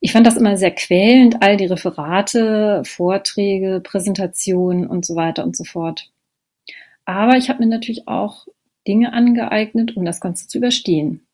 Ich 0.00 0.12
fand 0.12 0.26
das 0.26 0.36
immer 0.36 0.56
sehr 0.56 0.72
quälend, 0.72 1.42
all 1.42 1.56
die 1.56 1.66
Referate, 1.66 2.82
Vorträge, 2.84 3.80
Präsentationen 3.82 4.86
und 4.86 5.04
so 5.04 5.16
weiter 5.16 5.44
und 5.44 5.56
so 5.56 5.64
fort. 5.64 6.10
Aber 7.04 7.36
ich 7.36 7.48
habe 7.48 7.60
mir 7.60 7.70
natürlich 7.70 8.06
auch 8.08 8.46
Dinge 8.86 9.12
angeeignet, 9.12 9.96
um 9.96 10.04
das 10.04 10.20
Ganze 10.20 10.48
zu 10.48 10.58
überstehen. 10.58 11.26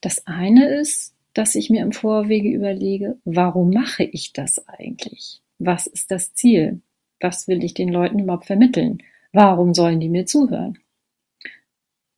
Das 0.00 0.26
eine 0.26 0.66
ist, 0.66 1.14
dass 1.32 1.54
ich 1.54 1.70
mir 1.70 1.82
im 1.82 1.92
Vorwege 1.92 2.50
überlege, 2.50 3.18
warum 3.24 3.70
mache 3.70 4.04
ich 4.04 4.32
das 4.32 4.68
eigentlich? 4.68 5.40
Was 5.58 5.86
ist 5.86 6.10
das 6.10 6.34
Ziel? 6.34 6.80
Was 7.20 7.48
will 7.48 7.64
ich 7.64 7.74
den 7.74 7.88
Leuten 7.88 8.18
überhaupt 8.18 8.46
vermitteln? 8.46 8.98
Warum 9.32 9.74
sollen 9.74 10.00
die 10.00 10.08
mir 10.08 10.26
zuhören? 10.26 10.78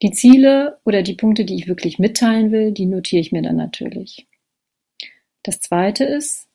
Die 0.02 0.10
Ziele 0.10 0.78
oder 0.84 1.02
die 1.02 1.14
Punkte, 1.14 1.44
die 1.44 1.54
ich 1.54 1.68
wirklich 1.68 1.98
mitteilen 1.98 2.52
will, 2.52 2.72
die 2.72 2.86
notiere 2.86 3.20
ich 3.20 3.32
mir 3.32 3.42
dann 3.42 3.56
natürlich. 3.56 4.26
Das 5.46 5.60
zweite 5.60 6.02
ist, 6.02 6.48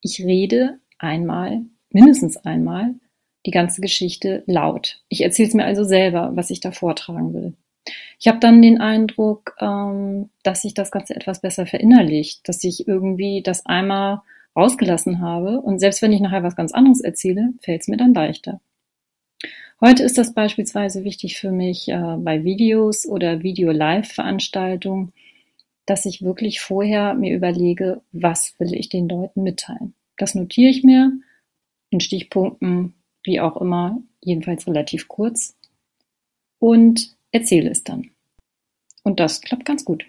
ich 0.00 0.18
rede 0.18 0.80
einmal, 0.98 1.62
mindestens 1.90 2.36
einmal, 2.36 2.96
die 3.46 3.52
ganze 3.52 3.80
Geschichte 3.80 4.42
laut. 4.46 5.00
Ich 5.08 5.20
erzähle 5.20 5.48
es 5.48 5.54
mir 5.54 5.64
also 5.64 5.84
selber, 5.84 6.32
was 6.34 6.50
ich 6.50 6.58
da 6.58 6.72
vortragen 6.72 7.34
will. 7.34 7.54
Ich 8.18 8.26
habe 8.26 8.40
dann 8.40 8.60
den 8.62 8.80
Eindruck, 8.80 9.54
ähm, 9.60 10.28
dass 10.42 10.62
sich 10.62 10.74
das 10.74 10.90
Ganze 10.90 11.14
etwas 11.14 11.40
besser 11.40 11.66
verinnerlicht, 11.66 12.48
dass 12.48 12.64
ich 12.64 12.88
irgendwie 12.88 13.42
das 13.44 13.64
einmal 13.64 14.22
rausgelassen 14.56 15.20
habe 15.20 15.60
und 15.60 15.78
selbst 15.78 16.02
wenn 16.02 16.12
ich 16.12 16.20
nachher 16.20 16.42
was 16.42 16.56
ganz 16.56 16.72
anderes 16.72 17.00
erzähle, 17.00 17.52
fällt 17.60 17.82
es 17.82 17.88
mir 17.88 17.96
dann 17.96 18.12
leichter. 18.12 18.60
Heute 19.80 20.02
ist 20.02 20.18
das 20.18 20.34
beispielsweise 20.34 21.04
wichtig 21.04 21.38
für 21.38 21.52
mich 21.52 21.88
äh, 21.88 22.16
bei 22.18 22.42
Videos 22.42 23.06
oder 23.06 23.44
Video-Live-Veranstaltungen, 23.44 25.12
dass 25.88 26.04
ich 26.04 26.22
wirklich 26.22 26.60
vorher 26.60 27.14
mir 27.14 27.34
überlege, 27.34 28.02
was 28.12 28.54
will 28.58 28.74
ich 28.74 28.90
den 28.90 29.08
Leuten 29.08 29.42
mitteilen. 29.42 29.94
Das 30.18 30.34
notiere 30.34 30.70
ich 30.70 30.84
mir 30.84 31.12
in 31.88 32.00
Stichpunkten, 32.00 32.94
wie 33.24 33.40
auch 33.40 33.56
immer, 33.56 34.02
jedenfalls 34.20 34.66
relativ 34.66 35.08
kurz 35.08 35.56
und 36.58 37.16
erzähle 37.30 37.70
es 37.70 37.84
dann. 37.84 38.10
Und 39.02 39.18
das 39.18 39.40
klappt 39.40 39.64
ganz 39.64 39.86
gut. 39.86 40.04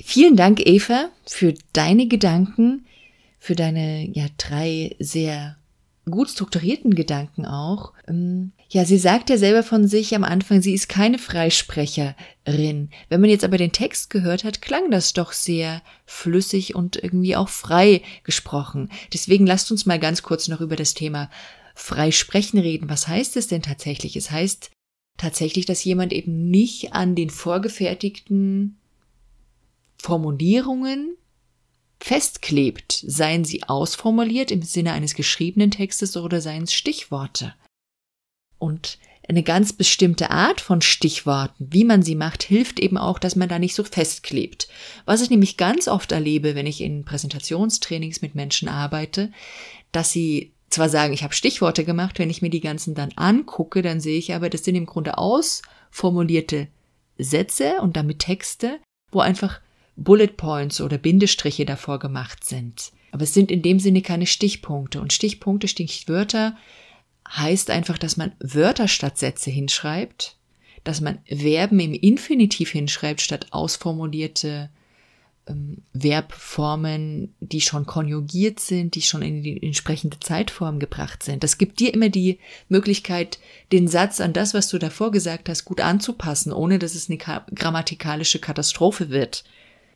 Vielen 0.00 0.36
Dank, 0.36 0.64
Eva, 0.64 1.10
für 1.26 1.54
deine 1.72 2.06
Gedanken, 2.06 2.86
für 3.40 3.56
deine 3.56 4.08
ja 4.12 4.26
drei 4.38 4.94
sehr 5.00 5.56
gut 6.10 6.30
strukturierten 6.30 6.94
Gedanken 6.94 7.46
auch. 7.46 7.92
Ähm, 8.08 8.52
ja, 8.68 8.84
sie 8.84 8.98
sagt 8.98 9.30
ja 9.30 9.38
selber 9.38 9.62
von 9.62 9.86
sich 9.88 10.14
am 10.14 10.24
Anfang, 10.24 10.60
sie 10.60 10.74
ist 10.74 10.88
keine 10.88 11.18
Freisprecherin. 11.18 12.90
Wenn 13.08 13.20
man 13.20 13.30
jetzt 13.30 13.44
aber 13.44 13.56
den 13.56 13.72
Text 13.72 14.10
gehört 14.10 14.44
hat, 14.44 14.60
klang 14.60 14.90
das 14.90 15.12
doch 15.12 15.32
sehr 15.32 15.82
flüssig 16.04 16.74
und 16.74 16.96
irgendwie 16.96 17.36
auch 17.36 17.48
frei 17.48 18.02
gesprochen. 18.22 18.90
Deswegen 19.12 19.46
lasst 19.46 19.70
uns 19.70 19.86
mal 19.86 19.98
ganz 19.98 20.22
kurz 20.22 20.48
noch 20.48 20.60
über 20.60 20.76
das 20.76 20.94
Thema 20.94 21.30
Freisprechen 21.74 22.58
reden. 22.58 22.88
Was 22.88 23.08
heißt 23.08 23.36
es 23.36 23.48
denn 23.48 23.62
tatsächlich? 23.62 24.16
Es 24.16 24.30
heißt 24.30 24.70
tatsächlich, 25.16 25.66
dass 25.66 25.84
jemand 25.84 26.12
eben 26.12 26.50
nicht 26.50 26.92
an 26.92 27.14
den 27.14 27.30
vorgefertigten 27.30 28.78
Formulierungen 29.96 31.16
festklebt, 32.04 33.02
seien 33.06 33.46
sie 33.46 33.62
ausformuliert 33.62 34.50
im 34.50 34.60
Sinne 34.60 34.92
eines 34.92 35.14
geschriebenen 35.14 35.70
Textes 35.70 36.18
oder 36.18 36.42
seien 36.42 36.64
es 36.64 36.74
Stichworte. 36.74 37.54
Und 38.58 38.98
eine 39.26 39.42
ganz 39.42 39.72
bestimmte 39.72 40.30
Art 40.30 40.60
von 40.60 40.82
Stichworten, 40.82 41.66
wie 41.70 41.84
man 41.84 42.02
sie 42.02 42.14
macht, 42.14 42.42
hilft 42.42 42.78
eben 42.78 42.98
auch, 42.98 43.18
dass 43.18 43.36
man 43.36 43.48
da 43.48 43.58
nicht 43.58 43.74
so 43.74 43.84
festklebt. 43.84 44.68
Was 45.06 45.22
ich 45.22 45.30
nämlich 45.30 45.56
ganz 45.56 45.88
oft 45.88 46.12
erlebe, 46.12 46.54
wenn 46.54 46.66
ich 46.66 46.82
in 46.82 47.06
Präsentationstrainings 47.06 48.20
mit 48.20 48.34
Menschen 48.34 48.68
arbeite, 48.68 49.32
dass 49.90 50.12
sie 50.12 50.52
zwar 50.68 50.90
sagen, 50.90 51.14
ich 51.14 51.22
habe 51.22 51.32
Stichworte 51.32 51.86
gemacht, 51.86 52.18
wenn 52.18 52.28
ich 52.28 52.42
mir 52.42 52.50
die 52.50 52.60
ganzen 52.60 52.94
dann 52.94 53.12
angucke, 53.16 53.80
dann 53.80 54.00
sehe 54.00 54.18
ich 54.18 54.34
aber, 54.34 54.50
das 54.50 54.62
sind 54.62 54.74
im 54.74 54.84
Grunde 54.84 55.16
ausformulierte 55.16 56.68
Sätze 57.16 57.80
und 57.80 57.96
damit 57.96 58.18
Texte, 58.18 58.78
wo 59.10 59.20
einfach 59.20 59.62
Bullet 59.96 60.36
Points 60.36 60.80
oder 60.80 60.98
Bindestriche 60.98 61.64
davor 61.64 61.98
gemacht 61.98 62.44
sind. 62.44 62.92
Aber 63.12 63.22
es 63.22 63.34
sind 63.34 63.50
in 63.50 63.62
dem 63.62 63.78
Sinne 63.78 64.02
keine 64.02 64.26
Stichpunkte. 64.26 65.00
Und 65.00 65.12
Stichpunkte, 65.12 65.68
Stichwörter 65.68 66.56
heißt 67.28 67.70
einfach, 67.70 67.98
dass 67.98 68.16
man 68.16 68.32
Wörter 68.40 68.88
statt 68.88 69.18
Sätze 69.18 69.50
hinschreibt, 69.50 70.36
dass 70.82 71.00
man 71.00 71.18
Verben 71.26 71.80
im 71.80 71.94
Infinitiv 71.94 72.70
hinschreibt 72.70 73.20
statt 73.20 73.46
ausformulierte 73.50 74.68
ähm, 75.46 75.82
Verbformen, 75.94 77.34
die 77.40 77.60
schon 77.60 77.86
konjugiert 77.86 78.60
sind, 78.60 78.94
die 78.94 79.02
schon 79.02 79.22
in 79.22 79.42
die 79.42 79.62
entsprechende 79.62 80.18
Zeitform 80.20 80.78
gebracht 80.78 81.22
sind. 81.22 81.44
Das 81.44 81.58
gibt 81.58 81.80
dir 81.80 81.94
immer 81.94 82.08
die 82.08 82.38
Möglichkeit, 82.68 83.38
den 83.72 83.88
Satz 83.88 84.20
an 84.20 84.32
das, 84.32 84.54
was 84.54 84.68
du 84.68 84.78
davor 84.78 85.10
gesagt 85.10 85.48
hast, 85.48 85.64
gut 85.64 85.80
anzupassen, 85.80 86.52
ohne 86.52 86.78
dass 86.78 86.94
es 86.94 87.08
eine 87.08 87.18
grammatikalische 87.18 88.38
Katastrophe 88.38 89.10
wird. 89.10 89.44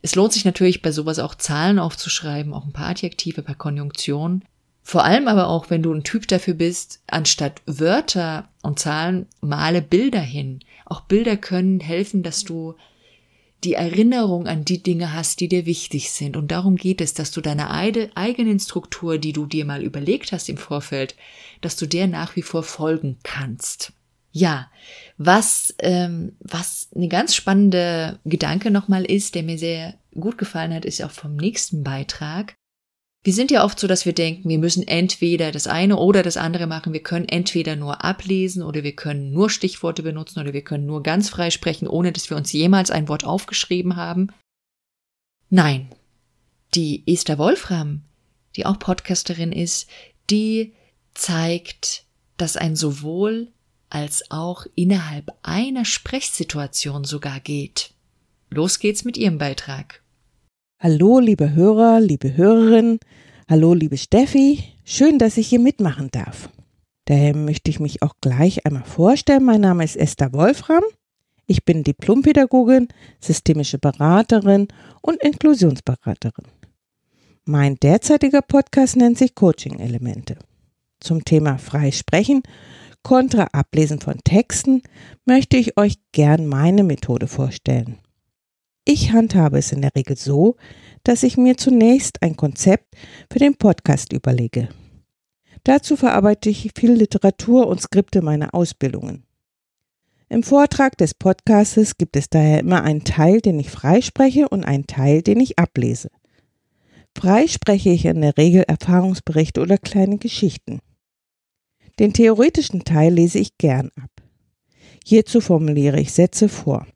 Es 0.03 0.15
lohnt 0.15 0.33
sich 0.33 0.45
natürlich 0.45 0.83
bei 0.83 0.93
sowas 0.93 1.19
auch 1.19 1.35
Zahlen 1.35 1.79
aufzuschreiben, 1.79 2.53
auch 2.53 2.65
ein 2.65 2.73
paar 2.73 2.89
Adjektive, 2.89 3.41
ein 3.43 3.45
paar 3.45 3.55
Konjunktionen. 3.55 4.45
Vor 4.83 5.05
allem 5.05 5.29
aber 5.29 5.49
auch, 5.49 5.69
wenn 5.69 5.83
du 5.83 5.93
ein 5.93 6.05
Typ 6.05 6.27
dafür 6.29 6.55
bist, 6.55 7.03
anstatt 7.07 7.61
Wörter 7.67 8.49
und 8.63 8.79
Zahlen 8.79 9.27
male 9.41 9.83
Bilder 9.83 10.21
hin. 10.21 10.61
Auch 10.87 11.03
Bilder 11.03 11.37
können 11.37 11.81
helfen, 11.81 12.23
dass 12.23 12.45
du 12.45 12.75
die 13.65 13.75
Erinnerung 13.75 14.47
an 14.47 14.65
die 14.65 14.83
Dinge 14.83 15.13
hast, 15.13 15.41
die 15.41 15.49
dir 15.49 15.67
wichtig 15.67 16.11
sind. 16.11 16.37
Und 16.37 16.53
darum 16.53 16.77
geht 16.77 17.01
es, 17.01 17.13
dass 17.13 17.33
du 17.33 17.41
deine 17.41 17.71
eigenen 17.71 18.61
Struktur, 18.61 19.19
die 19.19 19.33
du 19.33 19.47
dir 19.47 19.65
mal 19.65 19.83
überlegt 19.83 20.33
hast 20.33 20.49
im 20.49 20.57
Vorfeld, 20.57 21.17
dass 21.61 21.77
du 21.77 21.87
der 21.87 22.07
nach 22.07 22.37
wie 22.37 22.43
vor 22.43 22.63
folgen 22.63 23.19
kannst. 23.25 23.93
Ja, 24.31 24.71
was, 25.17 25.75
ähm, 25.79 26.37
was 26.41 26.89
eine 26.95 27.09
ganz 27.09 27.35
spannende 27.35 28.19
Gedanke 28.25 28.71
nochmal 28.71 29.05
ist, 29.05 29.35
der 29.35 29.43
mir 29.43 29.59
sehr 29.59 29.95
gut 30.15 30.39
gefallen 30.39 30.75
hat, 30.75 30.85
ist 30.85 31.03
auch 31.03 31.11
vom 31.11 31.37
nächsten 31.37 31.83
Beitrag. 31.83 32.55
Wir 33.25 33.33
sind 33.33 33.51
ja 33.51 33.65
oft 33.65 33.81
so, 33.81 33.87
dass 33.87 34.07
wir 34.07 34.13
denken, 34.13 34.49
wir 34.49 34.59
müssen 34.59 34.87
entweder 34.87 35.51
das 35.51 35.67
eine 35.67 35.97
oder 35.97 36.23
das 36.23 36.37
andere 36.37 36.67
machen. 36.67 36.93
Wir 36.93 37.03
können 37.03 37.29
entweder 37.29 37.75
nur 37.75 38.05
ablesen 38.05 38.63
oder 38.63 38.85
wir 38.85 38.95
können 38.95 39.33
nur 39.33 39.51
Stichworte 39.51 40.03
benutzen 40.03 40.41
oder 40.41 40.53
wir 40.53 40.63
können 40.63 40.87
nur 40.87 41.03
ganz 41.03 41.29
frei 41.29 41.51
sprechen, 41.51 41.89
ohne 41.89 42.13
dass 42.13 42.31
wir 42.31 42.37
uns 42.37 42.53
jemals 42.53 42.91
ein 42.91 43.09
Wort 43.09 43.25
aufgeschrieben 43.25 43.97
haben. 43.97 44.29
Nein. 45.51 45.89
Die 46.75 47.03
Esther 47.07 47.39
Wolfram, 47.39 48.03
die 48.55 48.67
auch 48.67 48.79
Podcasterin 48.79 49.53
ist, 49.53 49.89
die 50.31 50.75
zeigt, 51.15 52.05
dass 52.37 52.57
ein 52.57 52.77
sowohl 52.77 53.49
als 53.91 54.31
auch 54.31 54.67
innerhalb 54.75 55.33
einer 55.43 55.85
Sprechsituation 55.85 57.05
sogar 57.05 57.41
geht. 57.41 57.93
Los 58.51 58.79
geht's 58.79 59.05
mit 59.05 59.17
Ihrem 59.17 59.39
Beitrag. 59.39 60.03
Hallo, 60.81 61.19
liebe 61.19 61.55
Hörer, 61.55 62.01
liebe 62.01 62.37
Hörerinnen. 62.37 63.01
Hallo, 63.49 63.75
liebe 63.75 63.97
Steffi. 63.97 64.63
Schön, 64.85 65.19
dass 65.19 65.37
ich 65.37 65.49
hier 65.49 65.61
mitmachen 65.61 66.11
darf. 66.11 66.51
Daher 67.07 67.35
möchte 67.35 67.71
ich 67.71 67.81
mich 67.81 68.03
auch 68.03 68.15
gleich 68.21 68.67
einmal 68.67 68.85
vorstellen. 68.85 69.45
Mein 69.45 69.63
Name 69.63 69.85
ist 69.85 69.97
Esther 69.97 70.33
Wolfram. 70.33 70.85
Ich 71.47 71.65
bin 71.65 71.83
Diplompädagogin, 71.83 72.89
systemische 73.21 73.79
Beraterin 73.79 74.69
und 75.01 75.23
Inklusionsberaterin. 75.23 76.45
Mein 77.47 77.77
derzeitiger 77.77 78.43
Podcast 78.43 78.97
nennt 78.97 79.17
sich 79.17 79.35
Coaching-Elemente. 79.35 80.37
Zum 81.01 81.25
Thema 81.25 81.57
frei 81.57 81.91
sprechen 81.91 82.43
kontra 83.09 83.45
Ablesen 83.53 84.01
von 84.01 84.19
Texten 84.23 84.83
möchte 85.25 85.57
ich 85.57 85.79
euch 85.79 85.95
gern 86.13 86.47
meine 86.47 86.85
Methode 86.85 87.27
vorstellen. 87.27 87.97
Ich 88.85 89.13
handhabe 89.13 89.57
es 89.57 89.73
in 89.73 89.81
der 89.81 89.95
Regel 89.97 90.19
so, 90.19 90.57
dass 91.05 91.23
ich 91.23 91.39
mir 91.39 91.57
zunächst 91.57 92.23
ein 92.23 92.37
Konzept 92.37 92.95
für 93.33 93.39
den 93.39 93.57
Podcast 93.57 94.13
überlege. 94.13 94.69
Dazu 95.65 95.97
verarbeite 95.97 96.51
ich 96.51 96.71
viel 96.77 96.93
Literatur 96.93 97.67
und 97.69 97.81
Skripte 97.81 98.21
meiner 98.21 98.55
Ausbildungen. 98.55 99.25
Im 100.29 100.43
Vortrag 100.43 100.99
des 100.99 101.15
Podcastes 101.15 101.97
gibt 101.97 102.15
es 102.15 102.29
daher 102.29 102.61
immer 102.61 102.83
einen 102.83 103.05
Teil, 103.05 103.41
den 103.41 103.59
ich 103.59 103.71
freispreche 103.71 104.51
und 104.51 104.67
einen 104.67 104.87
Teil, 104.87 105.23
den 105.23 105.41
ich 105.41 105.59
ablese. 105.59 106.11
Frei 107.17 107.47
spreche 107.47 107.89
ich 107.89 108.05
in 108.05 108.21
der 108.21 108.37
Regel 108.37 108.65
Erfahrungsberichte 108.69 109.63
oder 109.63 109.79
kleine 109.79 110.19
Geschichten. 110.19 110.81
Den 111.99 112.13
theoretischen 112.13 112.85
Teil 112.85 113.15
lese 113.15 113.39
ich 113.39 113.59
gern 113.59 113.91
ab. 113.97 114.11
Hierzu 115.05 115.41
formuliere 115.41 116.01
ich 116.01 116.13
Sätze 116.13 116.49
vor. 116.49 116.87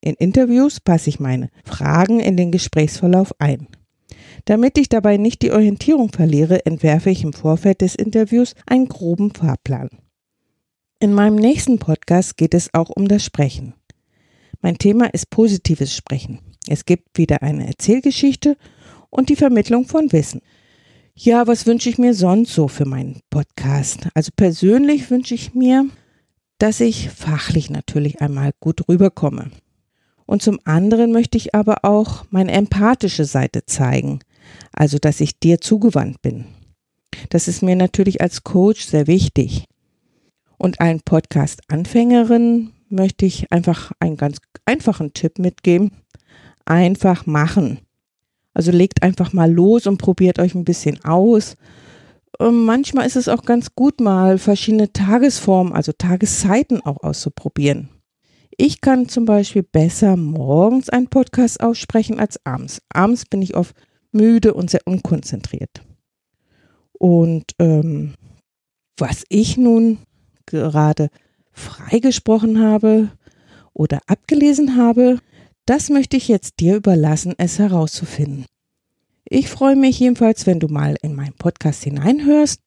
In 0.00 0.14
Interviews 0.14 0.80
passe 0.80 1.10
ich 1.10 1.20
meine 1.20 1.50
Fragen 1.64 2.20
in 2.20 2.36
den 2.36 2.50
Gesprächsverlauf 2.50 3.34
ein. 3.38 3.68
Damit 4.46 4.78
ich 4.78 4.88
dabei 4.88 5.18
nicht 5.18 5.42
die 5.42 5.52
Orientierung 5.52 6.10
verliere, 6.10 6.64
entwerfe 6.64 7.10
ich 7.10 7.22
im 7.22 7.32
Vorfeld 7.32 7.82
des 7.82 7.94
Interviews 7.94 8.54
einen 8.66 8.88
groben 8.88 9.32
Fahrplan. 9.32 9.90
In 11.00 11.12
meinem 11.12 11.36
nächsten 11.36 11.78
Podcast 11.78 12.36
geht 12.36 12.54
es 12.54 12.72
auch 12.74 12.90
um 12.90 13.08
das 13.08 13.24
Sprechen. 13.24 13.74
Mein 14.62 14.78
Thema 14.78 15.06
ist 15.06 15.30
positives 15.30 15.94
Sprechen. 15.94 16.40
Es 16.66 16.84
gibt 16.84 17.16
wieder 17.16 17.42
eine 17.42 17.66
Erzählgeschichte 17.66 18.56
und 19.10 19.28
die 19.28 19.36
Vermittlung 19.36 19.86
von 19.86 20.12
Wissen. 20.12 20.42
Ja, 21.14 21.46
was 21.46 21.66
wünsche 21.66 21.88
ich 21.90 21.98
mir 21.98 22.14
sonst 22.14 22.54
so 22.54 22.68
für 22.68 22.86
meinen 22.86 23.20
Podcast? 23.30 24.08
Also 24.14 24.30
persönlich 24.34 25.10
wünsche 25.10 25.34
ich 25.34 25.54
mir, 25.54 25.86
dass 26.58 26.80
ich 26.80 27.10
fachlich 27.10 27.70
natürlich 27.70 28.20
einmal 28.20 28.52
gut 28.60 28.88
rüberkomme. 28.88 29.50
Und 30.26 30.42
zum 30.42 30.60
anderen 30.64 31.12
möchte 31.12 31.36
ich 31.36 31.54
aber 31.54 31.84
auch 31.84 32.24
meine 32.30 32.52
empathische 32.52 33.24
Seite 33.24 33.66
zeigen, 33.66 34.20
also 34.72 34.98
dass 34.98 35.20
ich 35.20 35.40
dir 35.40 35.60
zugewandt 35.60 36.22
bin. 36.22 36.46
Das 37.30 37.48
ist 37.48 37.62
mir 37.62 37.76
natürlich 37.76 38.20
als 38.20 38.44
Coach 38.44 38.86
sehr 38.86 39.06
wichtig. 39.06 39.64
Und 40.56 40.80
allen 40.80 41.00
Podcast-Anfängerinnen 41.00 42.72
möchte 42.88 43.26
ich 43.26 43.50
einfach 43.50 43.92
einen 43.98 44.16
ganz 44.16 44.38
einfachen 44.64 45.12
Tipp 45.12 45.38
mitgeben. 45.38 45.90
Einfach 46.64 47.26
machen. 47.26 47.80
Also 48.54 48.70
legt 48.72 49.02
einfach 49.02 49.32
mal 49.32 49.50
los 49.50 49.86
und 49.86 49.98
probiert 49.98 50.38
euch 50.38 50.54
ein 50.54 50.64
bisschen 50.64 51.04
aus. 51.04 51.56
Und 52.38 52.64
manchmal 52.64 53.06
ist 53.06 53.16
es 53.16 53.28
auch 53.28 53.44
ganz 53.44 53.74
gut, 53.74 54.00
mal 54.00 54.38
verschiedene 54.38 54.92
Tagesformen, 54.92 55.72
also 55.72 55.92
Tageszeiten 55.92 56.80
auch 56.80 57.02
auszuprobieren. 57.02 57.90
ich 58.56 58.80
kann 58.80 59.08
zum 59.08 59.24
Beispiel 59.24 59.62
besser 59.62 60.16
morgens 60.16 60.90
einen 60.90 61.08
Podcast 61.08 61.60
aussprechen 61.62 62.18
als 62.18 62.44
abends. 62.44 62.82
Abends 62.92 63.24
bin 63.24 63.40
ich 63.40 63.56
oft 63.56 63.74
müde 64.12 64.52
und 64.54 64.70
sehr 64.70 64.82
unkonzentriert. 64.84 65.82
Und 66.92 67.52
ähm, 67.58 68.14
was 68.98 69.24
ich 69.30 69.56
nun 69.56 69.98
gerade 70.44 71.08
freigesprochen 71.52 72.60
habe 72.60 73.10
oder 73.72 74.00
abgelesen 74.06 74.76
habe, 74.76 75.18
das 75.70 75.88
möchte 75.88 76.16
ich 76.16 76.26
jetzt 76.26 76.58
dir 76.58 76.74
überlassen, 76.74 77.34
es 77.38 77.60
herauszufinden. 77.60 78.44
Ich 79.24 79.48
freue 79.48 79.76
mich 79.76 80.00
jedenfalls, 80.00 80.44
wenn 80.44 80.58
du 80.58 80.66
mal 80.66 80.96
in 81.00 81.14
meinen 81.14 81.34
Podcast 81.34 81.84
hineinhörst. 81.84 82.60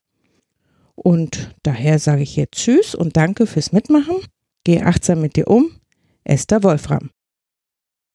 Und 0.95 1.53
daher 1.63 2.00
sage 2.00 2.24
ich 2.24 2.38
jetzt 2.38 2.55
Tschüss 2.55 2.95
und 2.95 3.17
danke 3.17 3.45
fürs 3.45 3.74
Mitmachen. 3.74 4.15
Geh 4.63 4.81
achtsam 4.81 5.19
mit 5.19 5.36
dir 5.36 5.50
um. 5.50 5.81
Esther 6.24 6.63
Wolfram. 6.63 7.10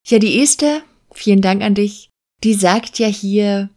Ja, 0.07 0.19
die 0.19 0.41
Esther, 0.41 0.81
vielen 1.13 1.43
Dank 1.43 1.61
an 1.61 1.75
dich. 1.75 2.09
Die 2.43 2.55
sagt 2.55 2.99
ja 2.99 3.09
hier, 3.09 3.69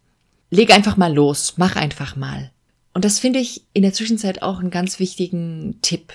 leg 0.48 0.74
einfach 0.74 0.96
mal 0.96 1.12
los, 1.12 1.58
mach 1.58 1.76
einfach 1.76 2.16
mal. 2.16 2.52
Und 2.94 3.04
das 3.04 3.18
finde 3.18 3.38
ich 3.38 3.66
in 3.74 3.82
der 3.82 3.92
Zwischenzeit 3.92 4.40
auch 4.40 4.60
einen 4.60 4.70
ganz 4.70 4.98
wichtigen 4.98 5.78
Tipp. 5.82 6.14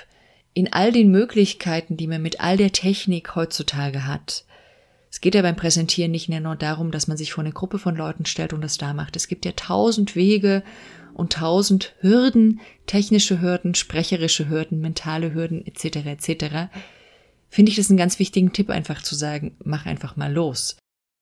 In 0.55 0.73
all 0.73 0.91
den 0.91 1.11
Möglichkeiten, 1.11 1.97
die 1.97 2.07
man 2.07 2.23
mit 2.23 2.41
all 2.41 2.57
der 2.57 2.71
Technik 2.71 3.35
heutzutage 3.35 4.07
hat. 4.07 4.46
Es 5.09 5.21
geht 5.21 5.35
ja 5.35 5.41
beim 5.41 5.55
Präsentieren 5.55 6.11
nicht 6.11 6.29
nur 6.29 6.55
darum, 6.55 6.91
dass 6.91 7.07
man 7.07 7.17
sich 7.17 7.33
vor 7.33 7.43
eine 7.43 7.53
Gruppe 7.53 7.79
von 7.79 7.95
Leuten 7.95 8.25
stellt 8.25 8.53
und 8.53 8.61
das 8.61 8.77
da 8.77 8.93
macht. 8.93 9.15
Es 9.15 9.27
gibt 9.27 9.45
ja 9.45 9.53
tausend 9.53 10.15
Wege 10.15 10.63
und 11.13 11.33
tausend 11.33 11.95
Hürden, 12.01 12.59
technische 12.85 13.41
Hürden, 13.41 13.73
sprecherische 13.73 14.49
Hürden, 14.49 14.79
mentale 14.79 15.33
Hürden 15.33 15.65
etc. 15.65 16.05
etc. 16.05 16.69
Finde 17.49 17.71
ich 17.71 17.77
das 17.77 17.89
einen 17.89 17.97
ganz 17.97 18.19
wichtigen 18.19 18.53
Tipp, 18.53 18.69
einfach 18.69 19.01
zu 19.01 19.15
sagen, 19.15 19.55
mach 19.63 19.85
einfach 19.85 20.15
mal 20.15 20.31
los. 20.31 20.77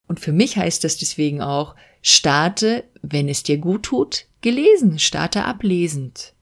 Und 0.08 0.20
für 0.20 0.34
mich 0.34 0.58
heißt 0.58 0.84
das 0.84 0.98
deswegen 0.98 1.42
auch, 1.42 1.76
starte, 2.02 2.84
wenn 3.02 3.30
es 3.30 3.44
dir 3.44 3.58
gut 3.58 3.84
tut, 3.84 4.26
gelesen, 4.42 5.00
starte 5.00 5.46
ablesend. 5.46 6.34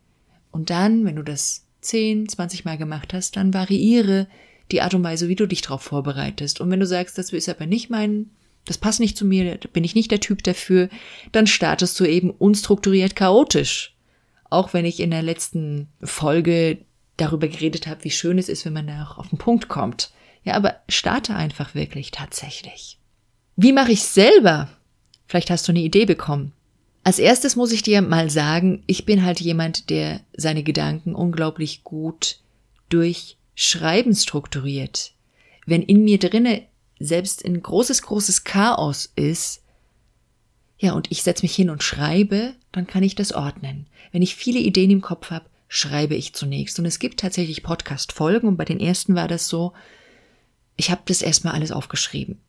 Und 0.52 0.70
dann, 0.70 1.06
wenn 1.06 1.16
du 1.16 1.24
das 1.24 1.66
10, 1.82 2.30
20 2.30 2.66
Mal 2.66 2.78
gemacht 2.78 3.14
hast, 3.14 3.38
dann 3.38 3.54
variiere 3.54 4.28
die 4.72 4.82
Art 4.82 4.94
und 4.94 5.04
Weise, 5.04 5.28
wie 5.28 5.36
du 5.36 5.48
dich 5.48 5.62
darauf 5.62 5.82
vorbereitest. 5.82 6.62
Und 6.62 6.72
wenn 6.72 6.80
du 6.80 6.88
sagst, 6.88 7.18
das 7.18 7.32
ist 7.32 7.50
aber 7.50 7.66
nicht 7.66 7.90
mein, 7.90 8.30
das 8.66 8.78
passt 8.78 9.00
nicht 9.00 9.18
zu 9.18 9.26
mir, 9.26 9.58
da 9.58 9.68
bin 9.72 9.84
ich 9.84 9.96
nicht 9.96 10.12
der 10.12 10.20
Typ 10.20 10.44
dafür, 10.44 10.90
dann 11.32 11.48
startest 11.48 12.00
du 12.00 12.06
eben 12.06 12.32
unstrukturiert 12.32 13.16
chaotisch. 13.16 13.96
Auch 14.50 14.74
wenn 14.74 14.86
ich 14.86 15.00
in 15.00 15.12
der 15.12 15.24
letzten 15.24 15.88
Folge 16.02 16.80
darüber 17.18 17.48
geredet 17.48 17.88
habe, 17.88 18.04
wie 18.04 18.12
schön 18.12 18.38
es 18.38 18.50
ist, 18.50 18.66
wenn 18.66 18.74
man 18.74 18.88
da 18.88 19.04
auch 19.04 19.18
auf 19.18 19.30
den 19.30 19.38
Punkt 19.38 19.68
kommt. 19.68 20.12
Ja, 20.44 20.56
aber 20.56 20.76
starte 20.90 21.36
einfach 21.36 21.76
wirklich 21.76 22.12
tatsächlich. 22.12 23.00
Wie 23.56 23.72
mache 23.72 23.92
ich 23.92 24.04
selber? 24.04 24.70
Vielleicht 25.28 25.50
hast 25.50 25.68
du 25.68 25.72
eine 25.72 25.82
Idee 25.82 26.06
bekommen. 26.06 26.54
Als 27.04 27.20
erstes 27.20 27.56
muss 27.56 27.72
ich 27.72 27.82
dir 27.82 28.02
mal 28.02 28.30
sagen, 28.30 28.84
ich 28.88 29.06
bin 29.06 29.24
halt 29.24 29.42
jemand, 29.42 29.90
der 29.90 30.22
seine 30.36 30.64
Gedanken 30.64 31.16
unglaublich 31.16 31.84
gut 31.84 32.40
durch 32.90 33.38
Schreiben 33.56 34.16
strukturiert. 34.16 35.14
Wenn 35.66 35.82
in 35.82 36.04
mir 36.04 36.20
drinne 36.20 36.64
selbst 37.00 37.46
ein 37.46 37.62
großes, 37.62 38.02
großes 38.02 38.44
Chaos 38.44 39.12
ist, 39.16 39.62
ja, 40.80 40.94
und 40.94 41.12
ich 41.12 41.24
setze 41.24 41.44
mich 41.44 41.56
hin 41.56 41.70
und 41.70 41.84
schreibe, 41.84 42.56
dann 42.72 42.88
kann 42.88 43.04
ich 43.04 43.16
das 43.16 43.32
ordnen. 43.32 43.88
Wenn 44.12 44.22
ich 44.22 44.36
viele 44.36 44.60
Ideen 44.60 44.92
im 44.92 45.02
Kopf 45.02 45.32
habe, 45.32 45.46
schreibe 45.70 46.16
ich 46.16 46.34
zunächst. 46.34 46.78
Und 46.78 46.86
es 46.86 47.00
gibt 47.00 47.20
tatsächlich 47.20 47.64
Podcast-Folgen 47.64 48.48
und 48.48 48.58
bei 48.58 48.66
den 48.66 48.80
ersten 48.80 49.16
war 49.16 49.28
das 49.28 49.48
so, 49.48 49.74
ich 50.76 50.92
habe 50.92 51.02
das 51.06 51.22
erstmal 51.22 51.54
alles 51.54 51.72
aufgeschrieben. 51.72 52.40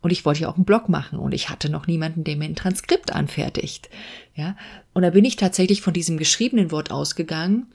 Und 0.00 0.10
ich 0.10 0.24
wollte 0.24 0.42
ja 0.42 0.48
auch 0.48 0.56
einen 0.56 0.64
Blog 0.64 0.88
machen 0.88 1.18
und 1.18 1.32
ich 1.32 1.48
hatte 1.48 1.70
noch 1.70 1.86
niemanden, 1.86 2.24
der 2.24 2.36
mir 2.36 2.44
ein 2.44 2.56
Transkript 2.56 3.12
anfertigt. 3.12 3.88
Ja, 4.34 4.56
und 4.94 5.02
da 5.02 5.10
bin 5.10 5.24
ich 5.24 5.36
tatsächlich 5.36 5.80
von 5.80 5.92
diesem 5.92 6.18
geschriebenen 6.18 6.70
Wort 6.70 6.90
ausgegangen. 6.90 7.72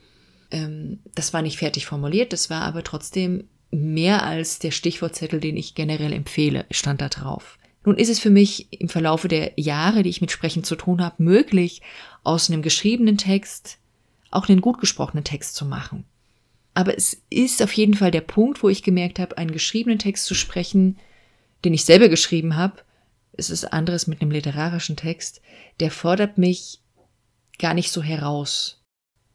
Ähm, 0.50 1.00
das 1.14 1.32
war 1.32 1.42
nicht 1.42 1.58
fertig 1.58 1.86
formuliert, 1.86 2.32
das 2.32 2.50
war 2.50 2.62
aber 2.62 2.84
trotzdem 2.84 3.44
mehr 3.70 4.24
als 4.24 4.58
der 4.58 4.70
Stichwortzettel, 4.70 5.40
den 5.40 5.56
ich 5.56 5.74
generell 5.74 6.12
empfehle, 6.12 6.66
stand 6.70 7.00
da 7.00 7.08
drauf. 7.08 7.58
Nun 7.84 7.96
ist 7.96 8.08
es 8.08 8.18
für 8.18 8.30
mich 8.30 8.68
im 8.72 8.88
Verlaufe 8.88 9.28
der 9.28 9.52
Jahre, 9.56 10.02
die 10.02 10.10
ich 10.10 10.20
mit 10.20 10.30
Sprechen 10.30 10.64
zu 10.64 10.76
tun 10.76 11.02
habe, 11.02 11.22
möglich, 11.22 11.82
aus 12.24 12.50
einem 12.50 12.62
geschriebenen 12.62 13.18
Text 13.18 13.78
auch 14.30 14.48
einen 14.48 14.60
gut 14.60 14.78
gesprochenen 14.78 15.24
Text 15.24 15.54
zu 15.54 15.64
machen. 15.64 16.04
Aber 16.74 16.96
es 16.96 17.22
ist 17.30 17.62
auf 17.62 17.72
jeden 17.72 17.94
Fall 17.94 18.10
der 18.10 18.20
Punkt, 18.20 18.62
wo 18.62 18.68
ich 18.68 18.82
gemerkt 18.82 19.18
habe, 19.18 19.38
einen 19.38 19.50
geschriebenen 19.50 19.98
Text 19.98 20.26
zu 20.26 20.34
sprechen, 20.34 20.98
den 21.64 21.74
ich 21.74 21.84
selber 21.84 22.08
geschrieben 22.08 22.56
habe, 22.56 22.82
es 23.32 23.50
ist 23.50 23.72
anderes 23.72 24.06
mit 24.06 24.20
einem 24.20 24.32
literarischen 24.32 24.96
Text, 24.96 25.40
der 25.80 25.90
fordert 25.90 26.38
mich 26.38 26.80
gar 27.58 27.72
nicht 27.72 27.90
so 27.90 28.02
heraus. 28.02 28.77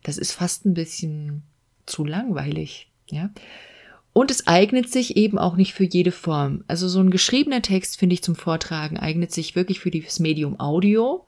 Das 0.03 0.17
ist 0.17 0.33
fast 0.33 0.65
ein 0.65 0.73
bisschen 0.73 1.43
zu 1.85 2.05
langweilig, 2.05 2.89
ja. 3.09 3.29
Und 4.13 4.29
es 4.29 4.45
eignet 4.45 4.91
sich 4.91 5.17
eben 5.17 5.39
auch 5.39 5.55
nicht 5.55 5.73
für 5.73 5.85
jede 5.85 6.11
Form. 6.11 6.63
Also 6.67 6.87
so 6.87 6.99
ein 6.99 7.09
geschriebener 7.09 7.63
Text 7.63 7.97
finde 7.97 8.13
ich 8.13 8.23
zum 8.23 8.35
Vortragen 8.35 8.97
eignet 8.97 9.31
sich 9.31 9.55
wirklich 9.55 9.79
für 9.79 9.89
das 9.89 10.19
Medium 10.19 10.59
Audio, 10.59 11.25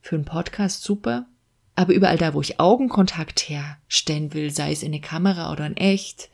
für 0.00 0.16
einen 0.16 0.24
Podcast 0.24 0.82
super. 0.82 1.26
Aber 1.74 1.92
überall 1.92 2.16
da, 2.16 2.32
wo 2.32 2.40
ich 2.40 2.58
Augenkontakt 2.58 3.48
herstellen 3.48 4.32
will, 4.32 4.50
sei 4.50 4.72
es 4.72 4.82
in 4.82 4.88
eine 4.88 5.02
Kamera 5.02 5.52
oder 5.52 5.66
in 5.66 5.76
echt, 5.76 6.30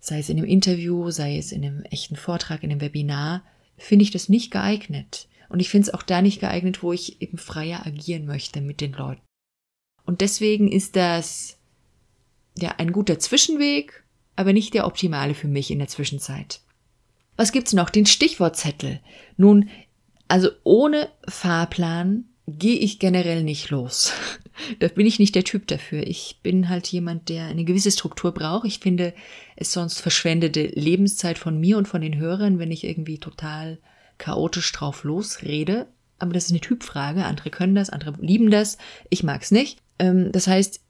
sei 0.00 0.18
es 0.18 0.28
in 0.28 0.36
einem 0.36 0.46
Interview, 0.46 1.10
sei 1.10 1.38
es 1.38 1.50
in 1.50 1.64
einem 1.64 1.82
echten 1.84 2.14
Vortrag, 2.14 2.62
in 2.62 2.70
einem 2.70 2.82
Webinar, 2.82 3.42
finde 3.78 4.02
ich 4.02 4.10
das 4.10 4.28
nicht 4.28 4.50
geeignet. 4.50 5.28
Und 5.48 5.60
ich 5.60 5.70
finde 5.70 5.88
es 5.88 5.94
auch 5.94 6.02
da 6.02 6.20
nicht 6.20 6.40
geeignet, 6.40 6.82
wo 6.82 6.92
ich 6.92 7.22
eben 7.22 7.38
freier 7.38 7.86
agieren 7.86 8.26
möchte 8.26 8.60
mit 8.60 8.80
den 8.80 8.92
Leuten. 8.92 9.22
Und 10.06 10.20
deswegen 10.20 10.70
ist 10.70 10.96
das 10.96 11.58
ja 12.58 12.74
ein 12.78 12.92
guter 12.92 13.18
Zwischenweg, 13.18 14.04
aber 14.36 14.52
nicht 14.52 14.74
der 14.74 14.86
optimale 14.86 15.34
für 15.34 15.48
mich 15.48 15.70
in 15.70 15.78
der 15.78 15.88
Zwischenzeit. 15.88 16.60
Was 17.36 17.52
gibt's 17.52 17.72
noch? 17.72 17.90
Den 17.90 18.06
Stichwortzettel. 18.06 19.00
Nun, 19.36 19.70
also 20.28 20.50
ohne 20.62 21.08
Fahrplan 21.28 22.24
gehe 22.46 22.78
ich 22.78 22.98
generell 22.98 23.42
nicht 23.42 23.70
los. 23.70 24.12
da 24.78 24.88
bin 24.88 25.06
ich 25.06 25.18
nicht 25.18 25.34
der 25.34 25.44
Typ 25.44 25.66
dafür. 25.66 26.06
Ich 26.06 26.40
bin 26.42 26.68
halt 26.68 26.86
jemand, 26.88 27.28
der 27.28 27.46
eine 27.46 27.64
gewisse 27.64 27.90
Struktur 27.90 28.32
braucht. 28.32 28.66
Ich 28.66 28.78
finde 28.78 29.14
es 29.56 29.72
sonst 29.72 30.00
verschwendete 30.00 30.66
Lebenszeit 30.66 31.38
von 31.38 31.58
mir 31.58 31.78
und 31.78 31.88
von 31.88 32.00
den 32.00 32.18
Hörern, 32.18 32.58
wenn 32.58 32.70
ich 32.70 32.84
irgendwie 32.84 33.18
total 33.18 33.78
chaotisch 34.18 34.70
drauf 34.72 35.04
losrede. 35.04 35.86
Aber 36.18 36.32
das 36.32 36.44
ist 36.44 36.50
eine 36.50 36.60
Typfrage. 36.60 37.24
Andere 37.24 37.50
können 37.50 37.74
das, 37.74 37.90
andere 37.90 38.14
lieben 38.20 38.50
das. 38.50 38.78
Ich 39.10 39.24
mag's 39.24 39.50
nicht. 39.50 39.78
Ähm, 39.98 40.32
das 40.32 40.46
heißt, 40.46 40.80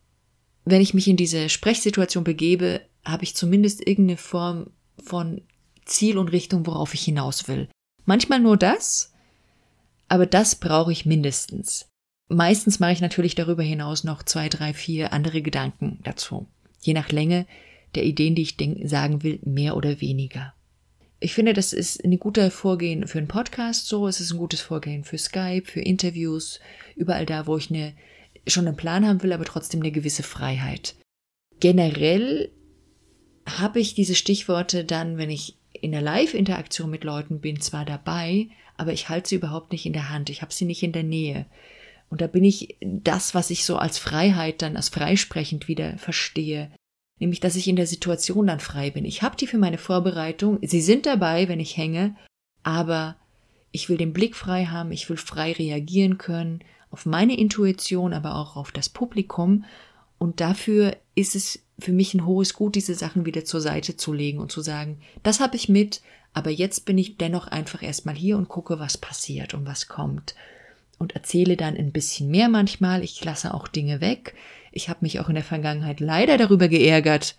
wenn 0.64 0.80
ich 0.80 0.94
mich 0.94 1.08
in 1.08 1.16
diese 1.16 1.48
Sprechsituation 1.48 2.24
begebe, 2.24 2.80
habe 3.04 3.24
ich 3.24 3.36
zumindest 3.36 3.86
irgendeine 3.86 4.16
Form 4.16 4.70
von 5.02 5.42
Ziel 5.84 6.18
und 6.18 6.28
Richtung, 6.32 6.66
worauf 6.66 6.94
ich 6.94 7.02
hinaus 7.02 7.48
will. 7.48 7.68
Manchmal 8.06 8.40
nur 8.40 8.56
das, 8.56 9.12
aber 10.08 10.26
das 10.26 10.56
brauche 10.56 10.92
ich 10.92 11.06
mindestens. 11.06 11.88
Meistens 12.28 12.80
mache 12.80 12.92
ich 12.92 13.00
natürlich 13.00 13.34
darüber 13.34 13.62
hinaus 13.62 14.04
noch 14.04 14.22
zwei, 14.22 14.48
drei, 14.48 14.72
vier 14.72 15.12
andere 15.12 15.42
Gedanken 15.42 16.00
dazu. 16.04 16.46
Je 16.80 16.94
nach 16.94 17.10
Länge 17.10 17.46
der 17.94 18.04
Ideen, 18.04 18.34
die 18.34 18.42
ich 18.42 18.56
denk, 18.56 18.88
sagen 18.88 19.22
will, 19.22 19.38
mehr 19.44 19.76
oder 19.76 20.00
weniger. 20.00 20.54
Ich 21.20 21.32
finde, 21.32 21.52
das 21.52 21.72
ist 21.72 22.02
ein 22.04 22.18
guter 22.18 22.50
Vorgehen 22.50 23.06
für 23.06 23.18
einen 23.18 23.28
Podcast 23.28 23.86
so, 23.86 24.08
es 24.08 24.20
ist 24.20 24.32
ein 24.32 24.38
gutes 24.38 24.60
Vorgehen 24.60 25.04
für 25.04 25.16
Skype, 25.16 25.64
für 25.66 25.80
Interviews, 25.80 26.60
überall 26.96 27.24
da, 27.24 27.46
wo 27.46 27.56
ich 27.56 27.70
eine, 27.70 27.94
schon 28.46 28.66
einen 28.66 28.76
Plan 28.76 29.06
haben 29.06 29.22
will, 29.22 29.32
aber 29.32 29.44
trotzdem 29.44 29.80
eine 29.80 29.92
gewisse 29.92 30.22
Freiheit. 30.22 30.96
Generell 31.60 32.50
habe 33.46 33.80
ich 33.80 33.94
diese 33.94 34.14
Stichworte 34.14 34.84
dann, 34.84 35.18
wenn 35.18 35.30
ich 35.30 35.56
in 35.72 35.92
der 35.92 36.02
Live-Interaktion 36.02 36.90
mit 36.90 37.04
Leuten 37.04 37.40
bin, 37.40 37.60
zwar 37.60 37.84
dabei, 37.84 38.48
aber 38.76 38.92
ich 38.92 39.08
halte 39.08 39.28
sie 39.28 39.34
überhaupt 39.36 39.72
nicht 39.72 39.86
in 39.86 39.92
der 39.92 40.10
Hand. 40.10 40.30
Ich 40.30 40.42
habe 40.42 40.52
sie 40.52 40.64
nicht 40.64 40.82
in 40.82 40.92
der 40.92 41.02
Nähe. 41.02 41.46
Und 42.10 42.20
da 42.20 42.26
bin 42.26 42.44
ich 42.44 42.76
das, 42.80 43.34
was 43.34 43.50
ich 43.50 43.64
so 43.64 43.76
als 43.76 43.98
Freiheit 43.98 44.62
dann 44.62 44.76
als 44.76 44.88
freisprechend 44.88 45.68
wieder 45.68 45.98
verstehe. 45.98 46.70
Nämlich, 47.20 47.40
dass 47.40 47.56
ich 47.56 47.68
in 47.68 47.76
der 47.76 47.86
Situation 47.86 48.46
dann 48.46 48.60
frei 48.60 48.90
bin. 48.90 49.04
Ich 49.04 49.22
habe 49.22 49.36
die 49.36 49.46
für 49.46 49.58
meine 49.58 49.78
Vorbereitung. 49.78 50.58
Sie 50.62 50.80
sind 50.80 51.06
dabei, 51.06 51.48
wenn 51.48 51.60
ich 51.60 51.76
hänge, 51.76 52.16
aber 52.62 53.16
ich 53.70 53.88
will 53.88 53.96
den 53.96 54.12
Blick 54.12 54.36
frei 54.36 54.66
haben, 54.66 54.92
ich 54.92 55.08
will 55.08 55.16
frei 55.16 55.52
reagieren 55.52 56.18
können 56.18 56.60
auf 56.94 57.06
meine 57.06 57.36
Intuition, 57.36 58.12
aber 58.12 58.36
auch 58.36 58.54
auf 58.54 58.70
das 58.70 58.88
Publikum. 58.88 59.64
Und 60.16 60.40
dafür 60.40 60.96
ist 61.16 61.34
es 61.34 61.58
für 61.76 61.90
mich 61.90 62.14
ein 62.14 62.24
hohes 62.24 62.54
Gut, 62.54 62.76
diese 62.76 62.94
Sachen 62.94 63.26
wieder 63.26 63.44
zur 63.44 63.60
Seite 63.60 63.96
zu 63.96 64.12
legen 64.12 64.38
und 64.38 64.52
zu 64.52 64.60
sagen, 64.60 65.00
das 65.24 65.40
habe 65.40 65.56
ich 65.56 65.68
mit, 65.68 66.02
aber 66.34 66.50
jetzt 66.50 66.84
bin 66.84 66.96
ich 66.96 67.16
dennoch 67.16 67.48
einfach 67.48 67.82
erstmal 67.82 68.14
hier 68.14 68.38
und 68.38 68.48
gucke, 68.48 68.78
was 68.78 68.96
passiert 68.96 69.54
und 69.54 69.66
was 69.66 69.88
kommt. 69.88 70.36
Und 71.00 71.16
erzähle 71.16 71.56
dann 71.56 71.76
ein 71.76 71.90
bisschen 71.90 72.30
mehr 72.30 72.48
manchmal. 72.48 73.02
Ich 73.02 73.24
lasse 73.24 73.52
auch 73.52 73.66
Dinge 73.66 74.00
weg. 74.00 74.36
Ich 74.70 74.88
habe 74.88 75.00
mich 75.02 75.18
auch 75.18 75.28
in 75.28 75.34
der 75.34 75.42
Vergangenheit 75.42 75.98
leider 75.98 76.38
darüber 76.38 76.68
geärgert. 76.68 77.36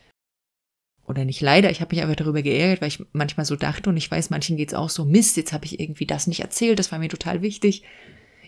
oder 1.07 1.23
nicht 1.23 1.39
leider, 1.39 1.69
ich 1.71 1.79
habe 1.79 1.95
mich 1.95 2.03
einfach 2.03 2.17
darüber 2.17 2.41
geärgert, 2.41 2.81
weil 2.81 2.89
ich 2.89 3.05
manchmal 3.13 3.45
so 3.45 3.55
dachte 3.55 3.89
und 3.89 3.95
ich 3.95 4.11
weiß, 4.11 4.31
manchen 4.31 4.57
geht's 4.57 4.73
auch 4.73 4.89
so, 4.89 5.05
Mist, 5.05 5.37
jetzt 5.37 5.53
habe 5.53 5.63
ich 5.63 5.79
irgendwie 5.79 6.05
das 6.05 6.27
nicht 6.27 6.41
erzählt, 6.41 6.77
das 6.77 6.91
war 6.91 6.99
mir 6.99 7.07
total 7.07 7.41
wichtig. 7.41 7.83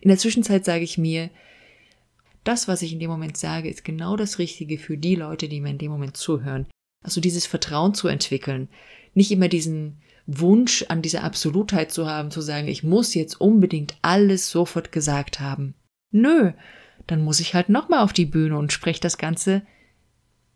In 0.02 0.10
der 0.10 0.18
Zwischenzeit 0.18 0.66
sage 0.66 0.84
ich 0.84 0.98
mir, 0.98 1.30
das, 2.44 2.68
was 2.68 2.82
ich 2.82 2.94
in 2.94 3.00
dem 3.00 3.10
Moment 3.10 3.38
sage, 3.38 3.70
ist 3.70 3.84
genau 3.84 4.16
das 4.16 4.40
Richtige 4.40 4.78
für 4.78 4.98
die 4.98 5.16
Leute, 5.16 5.50
die 5.50 5.60
mir 5.60 5.72
in 5.72 5.78
dem 5.78 5.92
Moment 5.92 6.16
zuhören. 6.16 6.66
Also 7.04 7.22
dieses 7.22 7.46
Vertrauen 7.46 7.94
zu 7.94 8.08
entwickeln. 8.08 8.70
Nicht 9.14 9.32
immer 9.32 9.50
diesen 9.50 9.98
Wunsch 10.28 10.86
an 10.90 11.02
diese 11.02 11.24
Absolutheit 11.24 11.92
zu 11.92 12.08
haben, 12.08 12.32
zu 12.32 12.42
sagen, 12.42 12.68
ich 12.68 12.84
muss 12.84 13.14
jetzt 13.14 13.40
unbedingt 13.40 13.98
alles 14.02 14.50
sofort 14.50 14.92
gesagt 14.92 15.40
haben. 15.40 15.74
Nö, 16.12 16.52
dann 17.06 17.24
muss 17.24 17.40
ich 17.40 17.54
halt 17.54 17.70
nochmal 17.70 18.04
auf 18.04 18.14
die 18.14 18.26
Bühne 18.26 18.58
und 18.58 18.74
spreche 18.74 19.02
das 19.02 19.18
Ganze 19.18 19.62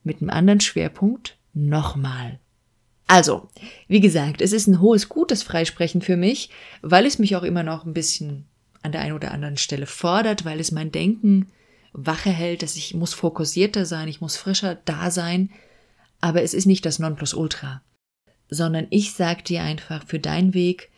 mit 0.04 0.22
einem 0.22 0.30
anderen 0.30 0.60
Schwerpunkt 0.60 1.38
nochmal. 1.54 2.40
Also, 3.08 3.50
wie 3.88 4.00
gesagt, 4.00 4.42
es 4.42 4.54
ist 4.54 4.68
ein 4.68 4.80
hohes 4.80 5.10
gutes 5.10 5.44
Freisprechen 5.44 6.02
für 6.02 6.16
mich, 6.16 6.50
weil 6.82 7.06
es 7.06 7.20
mich 7.20 7.36
auch 7.36 7.44
immer 7.44 7.64
noch 7.64 7.86
ein 7.86 7.94
bisschen 7.94 8.46
an 8.84 8.92
der 8.92 9.02
einen 9.02 9.16
oder 9.16 9.32
anderen 9.32 9.58
Stelle 9.58 9.86
fordert, 9.86 10.46
weil 10.46 10.60
es 10.60 10.72
mein 10.72 10.92
Denken 10.92 11.48
wache 11.94 12.30
hält, 12.30 12.64
dass 12.64 12.76
ich 12.76 12.94
muss 12.94 13.14
fokussierter 13.14 13.86
sein, 13.86 14.08
ich 14.08 14.22
muss 14.22 14.38
frischer 14.38 14.76
da 14.86 15.12
sein, 15.12 15.50
aber 16.22 16.42
es 16.42 16.54
ist 16.54 16.66
nicht 16.66 16.86
das 16.86 17.00
Nonplusultra, 17.00 17.82
sondern 18.50 18.88
ich 18.90 19.14
sag 19.14 19.46
dir 19.46 19.64
einfach 19.64 20.06
für 20.06 20.20
deinen 20.20 20.54
Weg, 20.54 20.90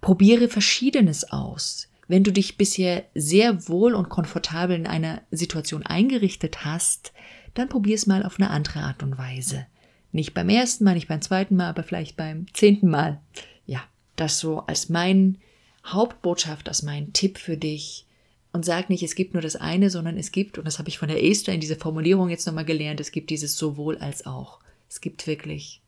probiere 0.00 0.48
Verschiedenes 0.48 1.30
aus. 1.30 1.88
Wenn 2.08 2.24
du 2.24 2.32
dich 2.32 2.56
bisher 2.56 3.04
sehr 3.14 3.68
wohl 3.68 3.94
und 3.94 4.10
komfortabel 4.10 4.76
in 4.76 4.86
einer 4.86 5.22
Situation 5.30 5.84
eingerichtet 5.84 6.64
hast, 6.64 7.12
dann 7.54 7.68
probier 7.68 7.94
es 7.94 8.06
mal 8.06 8.24
auf 8.24 8.38
eine 8.38 8.50
andere 8.50 8.80
Art 8.80 9.02
und 9.02 9.18
Weise. 9.18 9.66
Nicht 10.10 10.34
beim 10.34 10.48
ersten 10.48 10.84
Mal, 10.84 10.94
nicht 10.94 11.08
beim 11.08 11.22
zweiten 11.22 11.56
Mal, 11.56 11.68
aber 11.68 11.82
vielleicht 11.82 12.16
beim 12.16 12.46
zehnten 12.52 12.90
Mal. 12.90 13.20
Ja, 13.66 13.82
das 14.16 14.38
so 14.38 14.60
als 14.60 14.88
mein 14.88 15.38
Hauptbotschaft, 15.84 16.68
als 16.68 16.82
mein 16.82 17.12
Tipp 17.12 17.38
für 17.38 17.56
dich. 17.56 18.06
Und 18.52 18.64
sag 18.64 18.90
nicht, 18.90 19.02
es 19.02 19.14
gibt 19.14 19.32
nur 19.32 19.42
das 19.42 19.56
eine, 19.56 19.88
sondern 19.88 20.18
es 20.18 20.30
gibt, 20.30 20.58
und 20.58 20.66
das 20.66 20.78
habe 20.78 20.88
ich 20.88 20.98
von 20.98 21.08
der 21.08 21.24
Esther 21.24 21.54
in 21.54 21.60
dieser 21.60 21.76
Formulierung 21.76 22.28
jetzt 22.28 22.46
nochmal 22.46 22.64
gelernt, 22.64 23.00
es 23.00 23.12
gibt 23.12 23.30
dieses 23.30 23.56
sowohl 23.56 23.98
als 23.98 24.26
auch. 24.26 24.60
Es 24.88 25.00
gibt 25.00 25.26
wirklich 25.26 25.80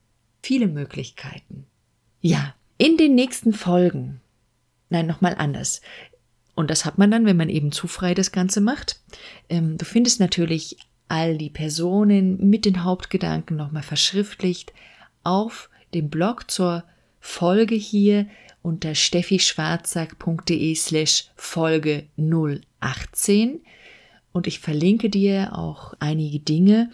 viele 0.43 0.67
Möglichkeiten. 0.67 1.67
Ja, 2.21 2.55
in 2.79 2.97
den 2.97 3.15
nächsten 3.15 3.53
Folgen, 3.53 4.21
nein, 4.89 5.07
nochmal 5.07 5.35
anders. 5.37 5.83
Und 6.55 6.71
das 6.71 6.85
hat 6.85 6.99
man 6.99 7.11
dann, 7.11 7.27
wenn 7.27 7.37
man 7.37 7.49
eben 7.49 7.73
zu 7.73 7.87
frei 7.87 8.15
das 8.15 8.33
Ganze 8.33 8.61
macht. 8.61 9.01
Ähm, 9.49 9.77
du 9.77 9.85
findest 9.85 10.21
natürlich 10.21 10.79
all 11.09 11.37
die 11.37 11.51
Personen 11.51 12.49
mit 12.49 12.65
den 12.65 12.83
Hauptgedanken 12.83 13.57
nochmal 13.57 13.83
verschriftlicht 13.83 14.73
auf 15.23 15.69
dem 15.93 16.11
Blog 16.11 16.51
zur 16.51 16.85
Folge 17.21 17.75
hier 17.75 18.27
unter 18.65 18.95
steffischwarzack.de 18.95 20.75
slash 20.75 21.29
Folge 21.37 22.07
018 22.81 23.61
und 24.33 24.47
ich 24.47 24.59
verlinke 24.59 25.11
dir 25.11 25.57
auch 25.57 25.93
einige 26.01 26.41
Dinge. 26.41 26.91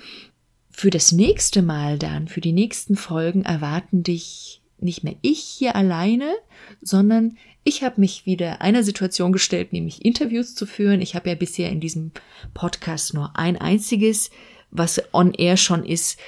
Für 0.71 0.91
das 0.91 1.13
nächste 1.13 1.63
Mal 1.63 1.97
dann, 1.97 2.27
für 2.27 2.41
die 2.41 2.53
nächsten 2.53 2.97
Folgen 2.97 3.45
erwarten 3.45 4.03
dich 4.03 4.61
nicht 4.81 5.05
mehr 5.05 5.15
ich 5.23 5.41
hier 5.41 5.77
alleine, 5.77 6.35
sondern 6.83 7.37
ich 7.63 7.85
habe 7.85 8.01
mich 8.01 8.27
wieder 8.27 8.63
einer 8.63 8.83
Situation 8.83 9.33
gestellt, 9.33 9.73
nämlich 9.73 10.05
Interviews 10.05 10.57
zu 10.57 10.67
führen. 10.67 11.01
Ich 11.01 11.15
habe 11.15 11.29
ja 11.29 11.37
bisher 11.37 11.71
in 11.71 11.81
diesem 11.81 12.11
Podcast 12.53 13.15
nur 13.15 13.37
ein 13.37 13.57
einziges, 13.57 14.31
was 14.73 15.03
on 15.13 15.35
air 15.35 15.57
schon 15.57 15.85
ist, 15.85 16.19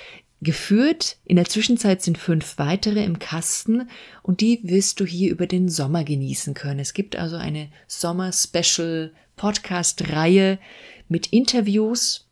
geführt. 0.42 1.16
In 1.24 1.36
der 1.36 1.46
Zwischenzeit 1.46 2.02
sind 2.02 2.18
fünf 2.18 2.58
weitere 2.58 3.04
im 3.04 3.18
Kasten 3.18 3.88
und 4.22 4.40
die 4.40 4.60
wirst 4.64 5.00
du 5.00 5.06
hier 5.06 5.30
über 5.30 5.46
den 5.46 5.68
Sommer 5.68 6.04
genießen 6.04 6.54
können. 6.54 6.80
Es 6.80 6.94
gibt 6.94 7.16
also 7.16 7.36
eine 7.36 7.70
Sommer-Special 7.86 9.12
Podcast-Reihe 9.36 10.58
mit 11.08 11.28
Interviews, 11.28 12.26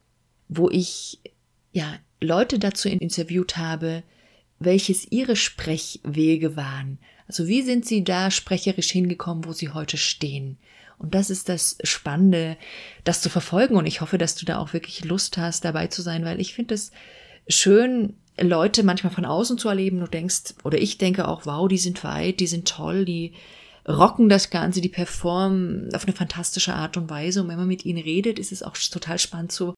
wo 0.48 0.68
ich 0.68 1.20
ja 1.72 1.98
Leute 2.20 2.58
dazu 2.58 2.88
interviewt 2.88 3.56
habe, 3.56 4.02
welches 4.58 5.10
ihre 5.10 5.36
Sprechwege 5.36 6.56
waren. 6.56 6.98
Also 7.28 7.46
wie 7.46 7.62
sind 7.62 7.86
sie 7.86 8.02
da 8.02 8.30
sprecherisch 8.30 8.90
hingekommen, 8.90 9.44
wo 9.44 9.52
sie 9.52 9.70
heute 9.70 9.96
stehen? 9.96 10.58
Und 10.98 11.14
das 11.14 11.30
ist 11.30 11.48
das 11.48 11.78
Spannende, 11.82 12.58
das 13.04 13.22
zu 13.22 13.30
verfolgen. 13.30 13.76
Und 13.76 13.86
ich 13.86 14.02
hoffe, 14.02 14.18
dass 14.18 14.34
du 14.34 14.44
da 14.44 14.58
auch 14.58 14.74
wirklich 14.74 15.04
Lust 15.04 15.38
hast, 15.38 15.64
dabei 15.64 15.86
zu 15.86 16.02
sein, 16.02 16.24
weil 16.24 16.40
ich 16.40 16.52
finde 16.52 16.74
es 16.74 16.90
schön, 17.50 18.14
Leute 18.40 18.82
manchmal 18.82 19.12
von 19.12 19.24
außen 19.24 19.58
zu 19.58 19.68
erleben. 19.68 20.00
Du 20.00 20.06
denkst, 20.06 20.54
oder 20.64 20.78
ich 20.78 20.98
denke 20.98 21.28
auch, 21.28 21.46
wow, 21.46 21.68
die 21.68 21.78
sind 21.78 22.02
weit, 22.04 22.40
die 22.40 22.46
sind 22.46 22.68
toll, 22.68 23.04
die 23.04 23.34
rocken 23.88 24.28
das 24.28 24.50
Ganze, 24.50 24.80
die 24.80 24.88
performen 24.88 25.94
auf 25.94 26.04
eine 26.04 26.14
fantastische 26.14 26.74
Art 26.74 26.96
und 26.96 27.10
Weise. 27.10 27.42
Und 27.42 27.48
wenn 27.48 27.58
man 27.58 27.68
mit 27.68 27.84
ihnen 27.84 28.02
redet, 28.02 28.38
ist 28.38 28.52
es 28.52 28.62
auch 28.62 28.76
total 28.76 29.18
spannend, 29.18 29.52
so 29.52 29.74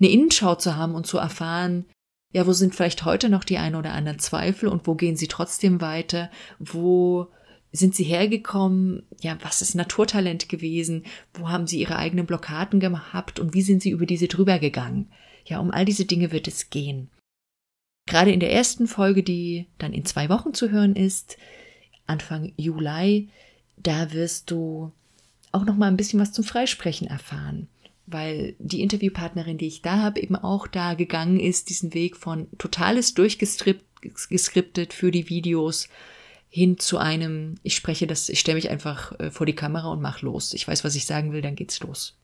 eine 0.00 0.10
Innenschau 0.10 0.56
zu 0.56 0.76
haben 0.76 0.94
und 0.94 1.06
zu 1.06 1.18
erfahren, 1.18 1.86
ja, 2.32 2.46
wo 2.46 2.52
sind 2.52 2.74
vielleicht 2.74 3.04
heute 3.04 3.28
noch 3.28 3.44
die 3.44 3.58
ein 3.58 3.74
oder 3.74 3.92
anderen 3.92 4.18
Zweifel 4.18 4.68
und 4.68 4.86
wo 4.86 4.94
gehen 4.94 5.16
sie 5.16 5.28
trotzdem 5.28 5.80
weiter? 5.82 6.30
Wo 6.58 7.28
sind 7.72 7.94
sie 7.94 8.04
hergekommen? 8.04 9.06
Ja, 9.20 9.36
was 9.42 9.60
ist 9.60 9.74
Naturtalent 9.74 10.48
gewesen? 10.48 11.04
Wo 11.34 11.50
haben 11.50 11.66
sie 11.66 11.78
ihre 11.78 11.96
eigenen 11.96 12.26
Blockaden 12.26 12.80
gehabt 12.80 13.38
und 13.38 13.52
wie 13.54 13.62
sind 13.62 13.82
sie 13.82 13.90
über 13.90 14.06
diese 14.06 14.28
drüber 14.28 14.58
gegangen? 14.58 15.10
Ja, 15.44 15.58
um 15.58 15.70
all 15.70 15.84
diese 15.84 16.04
Dinge 16.04 16.32
wird 16.32 16.48
es 16.48 16.70
gehen. 16.70 17.10
Gerade 18.06 18.32
in 18.32 18.40
der 18.40 18.52
ersten 18.52 18.86
Folge, 18.86 19.22
die 19.22 19.66
dann 19.78 19.92
in 19.92 20.04
zwei 20.04 20.28
Wochen 20.28 20.54
zu 20.54 20.70
hören 20.70 20.96
ist, 20.96 21.36
Anfang 22.06 22.52
Juli, 22.56 23.28
da 23.76 24.12
wirst 24.12 24.50
du 24.50 24.92
auch 25.52 25.64
noch 25.64 25.76
mal 25.76 25.88
ein 25.88 25.96
bisschen 25.96 26.20
was 26.20 26.32
zum 26.32 26.44
Freisprechen 26.44 27.06
erfahren 27.06 27.68
weil 28.06 28.54
die 28.58 28.82
Interviewpartnerin, 28.82 29.58
die 29.58 29.66
ich 29.66 29.82
da 29.82 29.98
habe, 29.98 30.20
eben 30.20 30.36
auch 30.36 30.66
da 30.66 30.94
gegangen 30.94 31.40
ist, 31.40 31.70
diesen 31.70 31.94
Weg 31.94 32.16
von 32.16 32.48
totales 32.58 33.14
durchgeskriptet 33.14 34.92
für 34.92 35.10
die 35.10 35.28
Videos 35.28 35.88
hin 36.48 36.78
zu 36.78 36.98
einem, 36.98 37.56
ich 37.62 37.74
spreche 37.74 38.06
das, 38.06 38.28
ich 38.28 38.40
stelle 38.40 38.56
mich 38.56 38.70
einfach 38.70 39.18
äh, 39.18 39.30
vor 39.30 39.46
die 39.46 39.54
Kamera 39.54 39.90
und 39.90 40.02
mach 40.02 40.20
los. 40.20 40.52
Ich 40.52 40.68
weiß, 40.68 40.84
was 40.84 40.94
ich 40.94 41.06
sagen 41.06 41.32
will, 41.32 41.40
dann 41.40 41.56
geht's 41.56 41.80
los. 41.80 42.18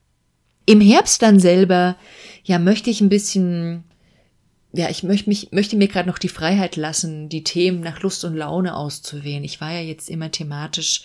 Im 0.69 0.83
Herbst 0.83 1.23
dann 1.23 1.41
selber, 1.41 1.97
ja, 2.45 2.59
möchte 2.59 2.91
ich 2.91 3.01
ein 3.01 3.09
bisschen, 3.09 3.85
ja, 4.75 4.91
ich 4.91 5.03
möchte 5.03 5.31
mich, 5.31 5.51
möchte 5.51 5.77
mir 5.77 5.89
gerade 5.89 6.07
noch 6.07 6.19
die 6.19 6.29
Freiheit 6.29 6.77
lassen, 6.77 7.31
die 7.31 7.43
Themen 7.43 7.81
nach 7.81 8.03
Lust 8.03 8.23
und 8.23 8.37
Laune 8.37 8.77
auszuwählen. 8.77 9.45
Ich 9.45 9.63
war 9.63 9.73
ja 9.73 9.81
jetzt 9.81 10.11
immer 10.11 10.31
thematisch 10.31 11.05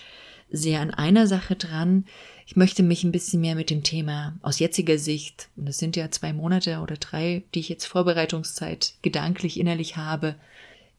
sehr 0.52 0.82
an 0.82 0.91
einer 0.91 1.28
Sache 1.28 1.56
dran. 1.56 2.04
Ich 2.45 2.58
möchte 2.58 2.84
mich 2.84 3.06
ein 3.06 3.13
bisschen 3.13 3.39
mehr 3.39 3.56
mit 3.56 3.69
dem 3.69 3.84
Thema 3.84 4.38
aus 4.41 4.60
jetziger 4.60 4.97
Sicht, 4.97 5.47
und 5.56 5.69
es 5.69 5.78
sind 5.78 5.95
ja 5.95 6.12
zwei 6.12 6.34
Monate 6.34 6.80
oder 6.80 6.97
drei, 6.97 7.43
die 7.56 7.62
ich 7.62 7.69
jetzt 7.69 7.86
Vorbereitungszeit 7.86 8.95
gedanklich, 9.02 9.58
innerlich 9.58 9.95
habe. 9.95 10.36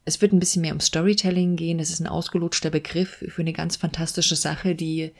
Es 0.05 0.23
wird 0.23 0.33
ein 0.33 0.39
bisschen 0.39 0.63
mehr 0.63 0.73
um 0.73 0.79
Storytelling 0.79 1.55
gehen. 1.55 1.77
Das 1.77 1.91
ist 1.91 1.99
ein 1.99 2.07
ausgelutschter 2.07 2.71
Begriff 2.71 3.23
für 3.27 3.41
eine 3.43 3.53
ganz 3.53 3.75
fantastische 3.75 4.35
Sache, 4.35 4.73
die 4.73 5.11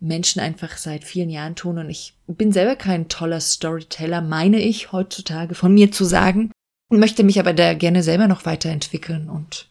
Menschen 0.00 0.40
einfach 0.40 0.76
seit 0.76 1.04
vielen 1.04 1.30
Jahren 1.30 1.56
tun. 1.56 1.78
Und 1.78 1.90
ich 1.90 2.14
bin 2.26 2.52
selber 2.52 2.76
kein 2.76 3.08
toller 3.08 3.40
Storyteller, 3.40 4.20
meine 4.20 4.60
ich 4.60 4.92
heutzutage 4.92 5.54
von 5.54 5.74
mir 5.74 5.90
zu 5.90 6.04
sagen, 6.04 6.52
möchte 6.90 7.24
mich 7.24 7.38
aber 7.38 7.52
da 7.52 7.74
gerne 7.74 8.02
selber 8.02 8.28
noch 8.28 8.46
weiterentwickeln 8.46 9.28
und 9.28 9.68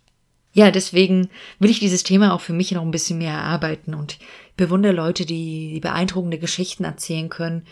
ja, 0.54 0.72
deswegen 0.72 1.30
will 1.60 1.70
ich 1.70 1.80
dieses 1.80 2.02
Thema 2.02 2.34
auch 2.34 2.42
für 2.42 2.54
mich 2.54 2.72
noch 2.72 2.82
ein 2.82 2.90
bisschen 2.90 3.20
mehr 3.20 3.34
erarbeiten 3.34 3.94
und 3.94 4.18
bewundere 4.56 4.92
Leute, 4.92 5.24
die, 5.24 5.80
beeindruckende 5.80 6.40
Geschichten 6.40 6.84
erzählen 6.84 7.30
können. 7.30 7.68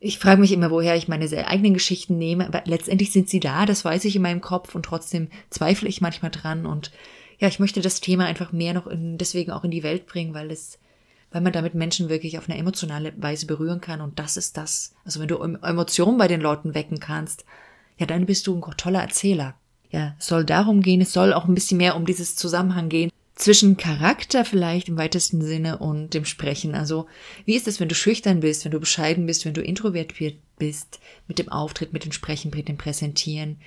Ich 0.00 0.18
frage 0.18 0.40
mich 0.40 0.52
immer, 0.52 0.70
woher 0.70 0.96
ich 0.96 1.08
meine 1.08 1.28
eigenen 1.46 1.74
Geschichten 1.74 2.16
nehme, 2.16 2.46
aber 2.46 2.62
letztendlich 2.64 3.12
sind 3.12 3.28
sie 3.28 3.40
da, 3.40 3.66
das 3.66 3.84
weiß 3.84 4.06
ich 4.06 4.16
in 4.16 4.22
meinem 4.22 4.40
Kopf 4.40 4.74
und 4.74 4.84
trotzdem 4.84 5.28
zweifle 5.50 5.90
ich 5.90 6.00
manchmal 6.00 6.30
dran 6.30 6.64
und 6.64 6.90
ja, 7.38 7.48
ich 7.48 7.58
möchte 7.58 7.82
das 7.82 8.00
Thema 8.00 8.24
einfach 8.24 8.50
mehr 8.50 8.72
noch 8.72 8.86
in, 8.86 9.18
deswegen 9.18 9.50
auch 9.50 9.64
in 9.64 9.70
die 9.70 9.82
Welt 9.82 10.06
bringen, 10.06 10.32
weil 10.32 10.50
es, 10.50 10.78
weil 11.36 11.42
man 11.42 11.52
damit 11.52 11.74
Menschen 11.74 12.08
wirklich 12.08 12.38
auf 12.38 12.48
eine 12.48 12.58
emotionale 12.58 13.12
Weise 13.16 13.46
berühren 13.46 13.80
kann 13.80 14.00
und 14.00 14.18
das 14.18 14.36
ist 14.36 14.56
das. 14.56 14.94
Also 15.04 15.20
wenn 15.20 15.28
du 15.28 15.36
Emotionen 15.36 16.18
bei 16.18 16.28
den 16.28 16.40
Leuten 16.40 16.74
wecken 16.74 16.98
kannst, 16.98 17.44
ja, 17.98 18.06
dann 18.06 18.26
bist 18.26 18.46
du 18.46 18.56
ein 18.56 18.76
toller 18.76 19.00
Erzähler 19.00 19.54
ja, 19.90 20.14
es 20.18 20.26
soll 20.26 20.44
darum 20.44 20.82
gehen, 20.82 21.00
es 21.00 21.12
soll 21.12 21.32
auch 21.32 21.46
ein 21.46 21.54
bisschen 21.54 21.78
mehr 21.78 21.96
um 21.96 22.06
dieses 22.06 22.36
Zusammenhang 22.36 22.88
gehen 22.88 23.10
zwischen 23.34 23.76
Charakter 23.76 24.44
vielleicht 24.44 24.88
im 24.88 24.96
weitesten 24.96 25.42
Sinne 25.42 25.78
und 25.78 26.14
dem 26.14 26.24
Sprechen. 26.24 26.74
Also, 26.74 27.06
wie 27.44 27.54
ist 27.54 27.68
es, 27.68 27.80
wenn 27.80 27.88
du 27.88 27.94
schüchtern 27.94 28.40
bist, 28.40 28.64
wenn 28.64 28.72
du 28.72 28.80
bescheiden 28.80 29.26
bist, 29.26 29.44
wenn 29.44 29.54
du 29.54 29.62
introvertiert 29.62 30.38
bist 30.58 31.00
mit 31.28 31.38
dem 31.38 31.50
Auftritt, 31.50 31.92
mit 31.92 32.04
dem 32.04 32.12
Sprechen, 32.12 32.50
mit 32.54 32.68
dem 32.68 32.78
Präsentieren? 32.78 33.58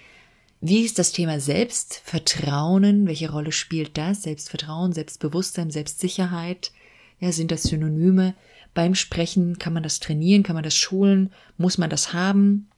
Wie 0.59 0.81
ist 0.81 0.99
das 0.99 1.13
Thema 1.13 1.39
Selbstvertrauen? 1.39 3.07
Welche 3.07 3.31
Rolle 3.31 3.51
spielt 3.51 3.97
das? 3.97 4.23
Selbstvertrauen, 4.23 4.91
Selbstbewusstsein, 4.91 5.71
Selbstsicherheit? 5.71 6.71
Ja, 7.19 7.31
sind 7.31 7.51
das 7.51 7.63
Synonyme? 7.63 8.35
Beim 8.73 8.95
Sprechen 8.95 9.57
kann 9.59 9.73
man 9.73 9.83
das 9.83 9.99
trainieren, 9.99 10.43
kann 10.43 10.55
man 10.55 10.63
das 10.63 10.75
schulen? 10.75 11.31
Muss 11.57 11.77
man 11.77 11.89
das 11.89 12.13
haben? 12.13 12.69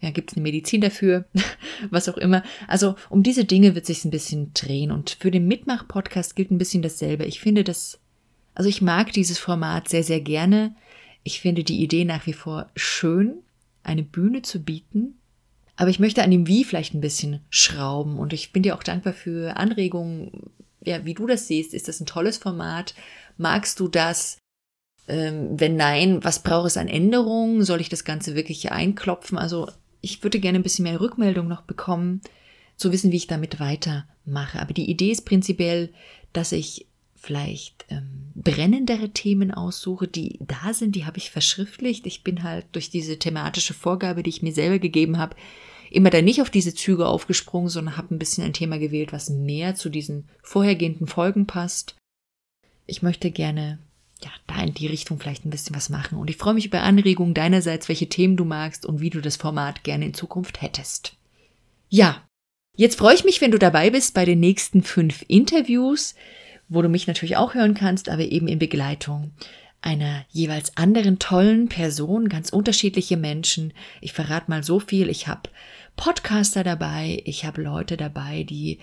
Ja, 0.00 0.10
gibt 0.10 0.32
es 0.32 0.36
eine 0.36 0.42
Medizin 0.42 0.80
dafür? 0.80 1.24
Was 1.90 2.08
auch 2.08 2.18
immer. 2.18 2.42
Also 2.68 2.94
um 3.08 3.22
diese 3.22 3.44
Dinge 3.44 3.74
wird 3.74 3.86
sich 3.86 4.04
ein 4.04 4.10
bisschen 4.10 4.52
drehen. 4.52 4.90
Und 4.90 5.16
für 5.20 5.30
den 5.30 5.48
Mitmach-Podcast 5.48 6.36
gilt 6.36 6.50
ein 6.50 6.58
bisschen 6.58 6.82
dasselbe. 6.82 7.24
Ich 7.24 7.40
finde 7.40 7.64
das, 7.64 8.00
also 8.54 8.68
ich 8.68 8.82
mag 8.82 9.12
dieses 9.12 9.38
Format 9.38 9.88
sehr, 9.88 10.02
sehr 10.02 10.20
gerne. 10.20 10.74
Ich 11.22 11.40
finde 11.40 11.64
die 11.64 11.82
Idee 11.82 12.04
nach 12.04 12.26
wie 12.26 12.34
vor 12.34 12.70
schön, 12.74 13.36
eine 13.82 14.02
Bühne 14.02 14.42
zu 14.42 14.62
bieten. 14.62 15.18
Aber 15.76 15.90
ich 15.90 15.98
möchte 15.98 16.22
an 16.22 16.30
dem 16.30 16.46
Wie 16.46 16.64
vielleicht 16.64 16.94
ein 16.94 17.00
bisschen 17.00 17.40
schrauben. 17.48 18.18
Und 18.18 18.32
ich 18.32 18.52
bin 18.52 18.62
dir 18.62 18.76
auch 18.76 18.82
dankbar 18.82 19.12
für 19.12 19.56
Anregungen, 19.56 20.50
ja, 20.82 21.04
wie 21.04 21.14
du 21.14 21.26
das 21.26 21.48
siehst. 21.48 21.72
Ist 21.72 21.88
das 21.88 22.00
ein 22.00 22.06
tolles 22.06 22.36
Format? 22.36 22.94
Magst 23.36 23.80
du 23.80 23.88
das? 23.88 24.38
Ähm, 25.06 25.60
wenn 25.60 25.76
nein, 25.76 26.24
was 26.24 26.42
braucht 26.42 26.68
es 26.68 26.76
an 26.76 26.88
Änderungen? 26.88 27.64
Soll 27.64 27.80
ich 27.80 27.88
das 27.88 28.04
Ganze 28.04 28.34
wirklich 28.34 28.72
einklopfen? 28.72 29.38
Also 29.38 29.68
ich 30.00 30.22
würde 30.22 30.40
gerne 30.40 30.58
ein 30.58 30.62
bisschen 30.62 30.84
mehr 30.84 31.00
Rückmeldung 31.00 31.48
noch 31.48 31.62
bekommen, 31.62 32.20
zu 32.76 32.92
wissen, 32.92 33.12
wie 33.12 33.16
ich 33.16 33.26
damit 33.26 33.60
weitermache. 33.60 34.60
Aber 34.60 34.72
die 34.72 34.90
Idee 34.90 35.10
ist 35.10 35.24
prinzipiell, 35.24 35.92
dass 36.32 36.52
ich 36.52 36.86
vielleicht 37.14 37.86
ähm, 37.88 38.32
brennendere 38.34 39.10
Themen 39.10 39.50
aussuche, 39.50 40.06
die 40.06 40.38
da 40.40 40.74
sind, 40.74 40.94
die 40.94 41.06
habe 41.06 41.16
ich 41.16 41.30
verschriftlicht. 41.30 42.06
Ich 42.06 42.22
bin 42.22 42.42
halt 42.42 42.66
durch 42.72 42.90
diese 42.90 43.18
thematische 43.18 43.72
Vorgabe, 43.72 44.22
die 44.22 44.30
ich 44.30 44.42
mir 44.42 44.52
selber 44.52 44.78
gegeben 44.78 45.18
habe, 45.18 45.36
immer 45.90 46.10
da 46.10 46.20
nicht 46.20 46.42
auf 46.42 46.50
diese 46.50 46.74
Züge 46.74 47.06
aufgesprungen, 47.06 47.70
sondern 47.70 47.96
habe 47.96 48.14
ein 48.14 48.18
bisschen 48.18 48.44
ein 48.44 48.52
Thema 48.52 48.78
gewählt, 48.78 49.12
was 49.12 49.30
mehr 49.30 49.74
zu 49.74 49.88
diesen 49.88 50.28
vorhergehenden 50.42 51.06
Folgen 51.06 51.46
passt. 51.46 51.96
Ich 52.86 53.02
möchte 53.02 53.30
gerne 53.30 53.78
ja, 54.22 54.30
da 54.46 54.62
in 54.62 54.74
die 54.74 54.86
Richtung 54.86 55.18
vielleicht 55.18 55.44
ein 55.44 55.50
bisschen 55.50 55.76
was 55.76 55.90
machen. 55.90 56.18
Und 56.18 56.30
ich 56.30 56.36
freue 56.36 56.54
mich 56.54 56.66
über 56.66 56.82
Anregungen 56.82 57.34
deinerseits, 57.34 57.88
welche 57.88 58.08
Themen 58.08 58.36
du 58.36 58.44
magst 58.44 58.86
und 58.86 59.00
wie 59.00 59.10
du 59.10 59.20
das 59.20 59.36
Format 59.36 59.84
gerne 59.84 60.06
in 60.06 60.14
Zukunft 60.14 60.62
hättest. 60.62 61.14
Ja, 61.88 62.22
jetzt 62.74 62.98
freue 62.98 63.14
ich 63.14 63.24
mich, 63.24 63.40
wenn 63.40 63.50
du 63.50 63.58
dabei 63.58 63.90
bist 63.90 64.14
bei 64.14 64.24
den 64.24 64.40
nächsten 64.40 64.82
fünf 64.82 65.24
Interviews, 65.28 66.14
wo 66.68 66.82
du 66.82 66.88
mich 66.88 67.06
natürlich 67.06 67.36
auch 67.36 67.54
hören 67.54 67.74
kannst, 67.74 68.08
aber 68.08 68.22
eben 68.22 68.48
in 68.48 68.58
Begleitung 68.58 69.32
einer 69.82 70.24
jeweils 70.30 70.76
anderen 70.78 71.18
tollen 71.18 71.68
Person, 71.68 72.30
ganz 72.30 72.48
unterschiedliche 72.48 73.18
Menschen. 73.18 73.74
Ich 74.00 74.14
verrate 74.14 74.50
mal 74.50 74.62
so 74.62 74.80
viel. 74.80 75.10
Ich 75.10 75.28
habe 75.28 75.50
Podcaster 75.96 76.64
dabei, 76.64 77.22
ich 77.24 77.44
habe 77.44 77.62
Leute 77.62 77.96
dabei, 77.96 78.42
die 78.42 78.78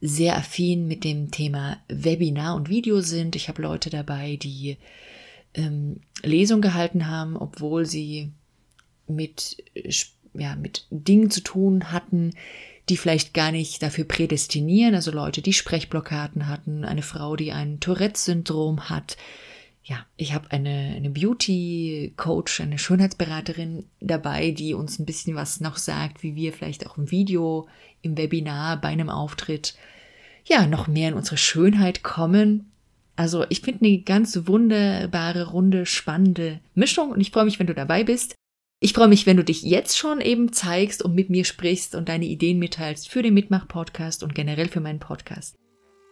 sehr 0.00 0.36
affin 0.36 0.86
mit 0.88 1.04
dem 1.04 1.30
Thema 1.30 1.78
Webinar 1.88 2.56
und 2.56 2.68
Video 2.68 3.00
sind. 3.00 3.36
Ich 3.36 3.48
habe 3.48 3.62
Leute 3.62 3.88
dabei, 3.88 4.36
die 4.36 4.76
ähm, 5.54 6.00
Lesung 6.22 6.60
gehalten 6.60 7.06
haben, 7.06 7.36
obwohl 7.36 7.86
sie 7.86 8.30
mit, 9.06 9.62
ja, 10.34 10.56
mit 10.56 10.86
Dingen 10.90 11.30
zu 11.30 11.40
tun 11.40 11.92
hatten, 11.92 12.32
die 12.88 12.96
vielleicht 12.96 13.34
gar 13.34 13.52
nicht 13.52 13.82
dafür 13.82 14.04
prädestinieren. 14.04 14.94
Also 14.94 15.10
Leute, 15.10 15.42
die 15.42 15.52
Sprechblockaden 15.52 16.48
hatten, 16.48 16.84
eine 16.84 17.02
Frau, 17.02 17.36
die 17.36 17.52
ein 17.52 17.80
Tourette-Syndrom 17.80 18.88
hat, 18.88 19.16
ja, 19.88 20.04
ich 20.16 20.34
habe 20.34 20.50
eine, 20.50 20.94
eine 20.96 21.10
Beauty-Coach, 21.10 22.60
eine 22.60 22.76
Schönheitsberaterin 22.76 23.84
dabei, 24.00 24.50
die 24.50 24.74
uns 24.74 24.98
ein 24.98 25.06
bisschen 25.06 25.36
was 25.36 25.60
noch 25.60 25.76
sagt, 25.76 26.24
wie 26.24 26.34
wir 26.34 26.52
vielleicht 26.52 26.88
auch 26.88 26.98
im 26.98 27.12
Video, 27.12 27.68
im 28.02 28.18
Webinar, 28.18 28.80
bei 28.80 28.88
einem 28.88 29.08
Auftritt, 29.08 29.76
ja, 30.44 30.66
noch 30.66 30.88
mehr 30.88 31.10
in 31.10 31.14
unsere 31.14 31.36
Schönheit 31.36 32.02
kommen. 32.02 32.72
Also 33.14 33.46
ich 33.48 33.60
finde 33.60 33.84
eine 33.84 33.98
ganz 34.00 34.36
wunderbare, 34.46 35.50
runde, 35.50 35.86
spannende 35.86 36.58
Mischung 36.74 37.12
und 37.12 37.20
ich 37.20 37.30
freue 37.30 37.44
mich, 37.44 37.60
wenn 37.60 37.68
du 37.68 37.74
dabei 37.74 38.02
bist. 38.02 38.34
Ich 38.80 38.92
freue 38.92 39.08
mich, 39.08 39.24
wenn 39.24 39.36
du 39.36 39.44
dich 39.44 39.62
jetzt 39.62 39.96
schon 39.96 40.20
eben 40.20 40.52
zeigst 40.52 41.00
und 41.00 41.14
mit 41.14 41.30
mir 41.30 41.44
sprichst 41.44 41.94
und 41.94 42.08
deine 42.08 42.26
Ideen 42.26 42.58
mitteilst 42.58 43.08
für 43.08 43.22
den 43.22 43.34
Mitmach-Podcast 43.34 44.24
und 44.24 44.34
generell 44.34 44.68
für 44.68 44.80
meinen 44.80 44.98
Podcast. 44.98 45.54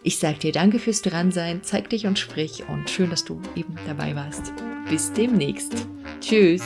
Ich 0.07 0.19
sage 0.19 0.39
dir 0.39 0.53
danke 0.53 0.79
fürs 0.79 1.01
Dransein, 1.01 1.63
zeig 1.63 1.89
dich 1.89 2.07
und 2.07 2.19
sprich 2.19 2.63
und 2.69 2.91
schön, 2.91 3.09
dass 3.09 3.25
du 3.25 3.41
eben 3.57 3.75
dabei 3.87 4.15
warst. 4.15 4.53
Bis 4.91 5.11
demnächst. 5.15 5.73
Tschüss. 6.21 6.63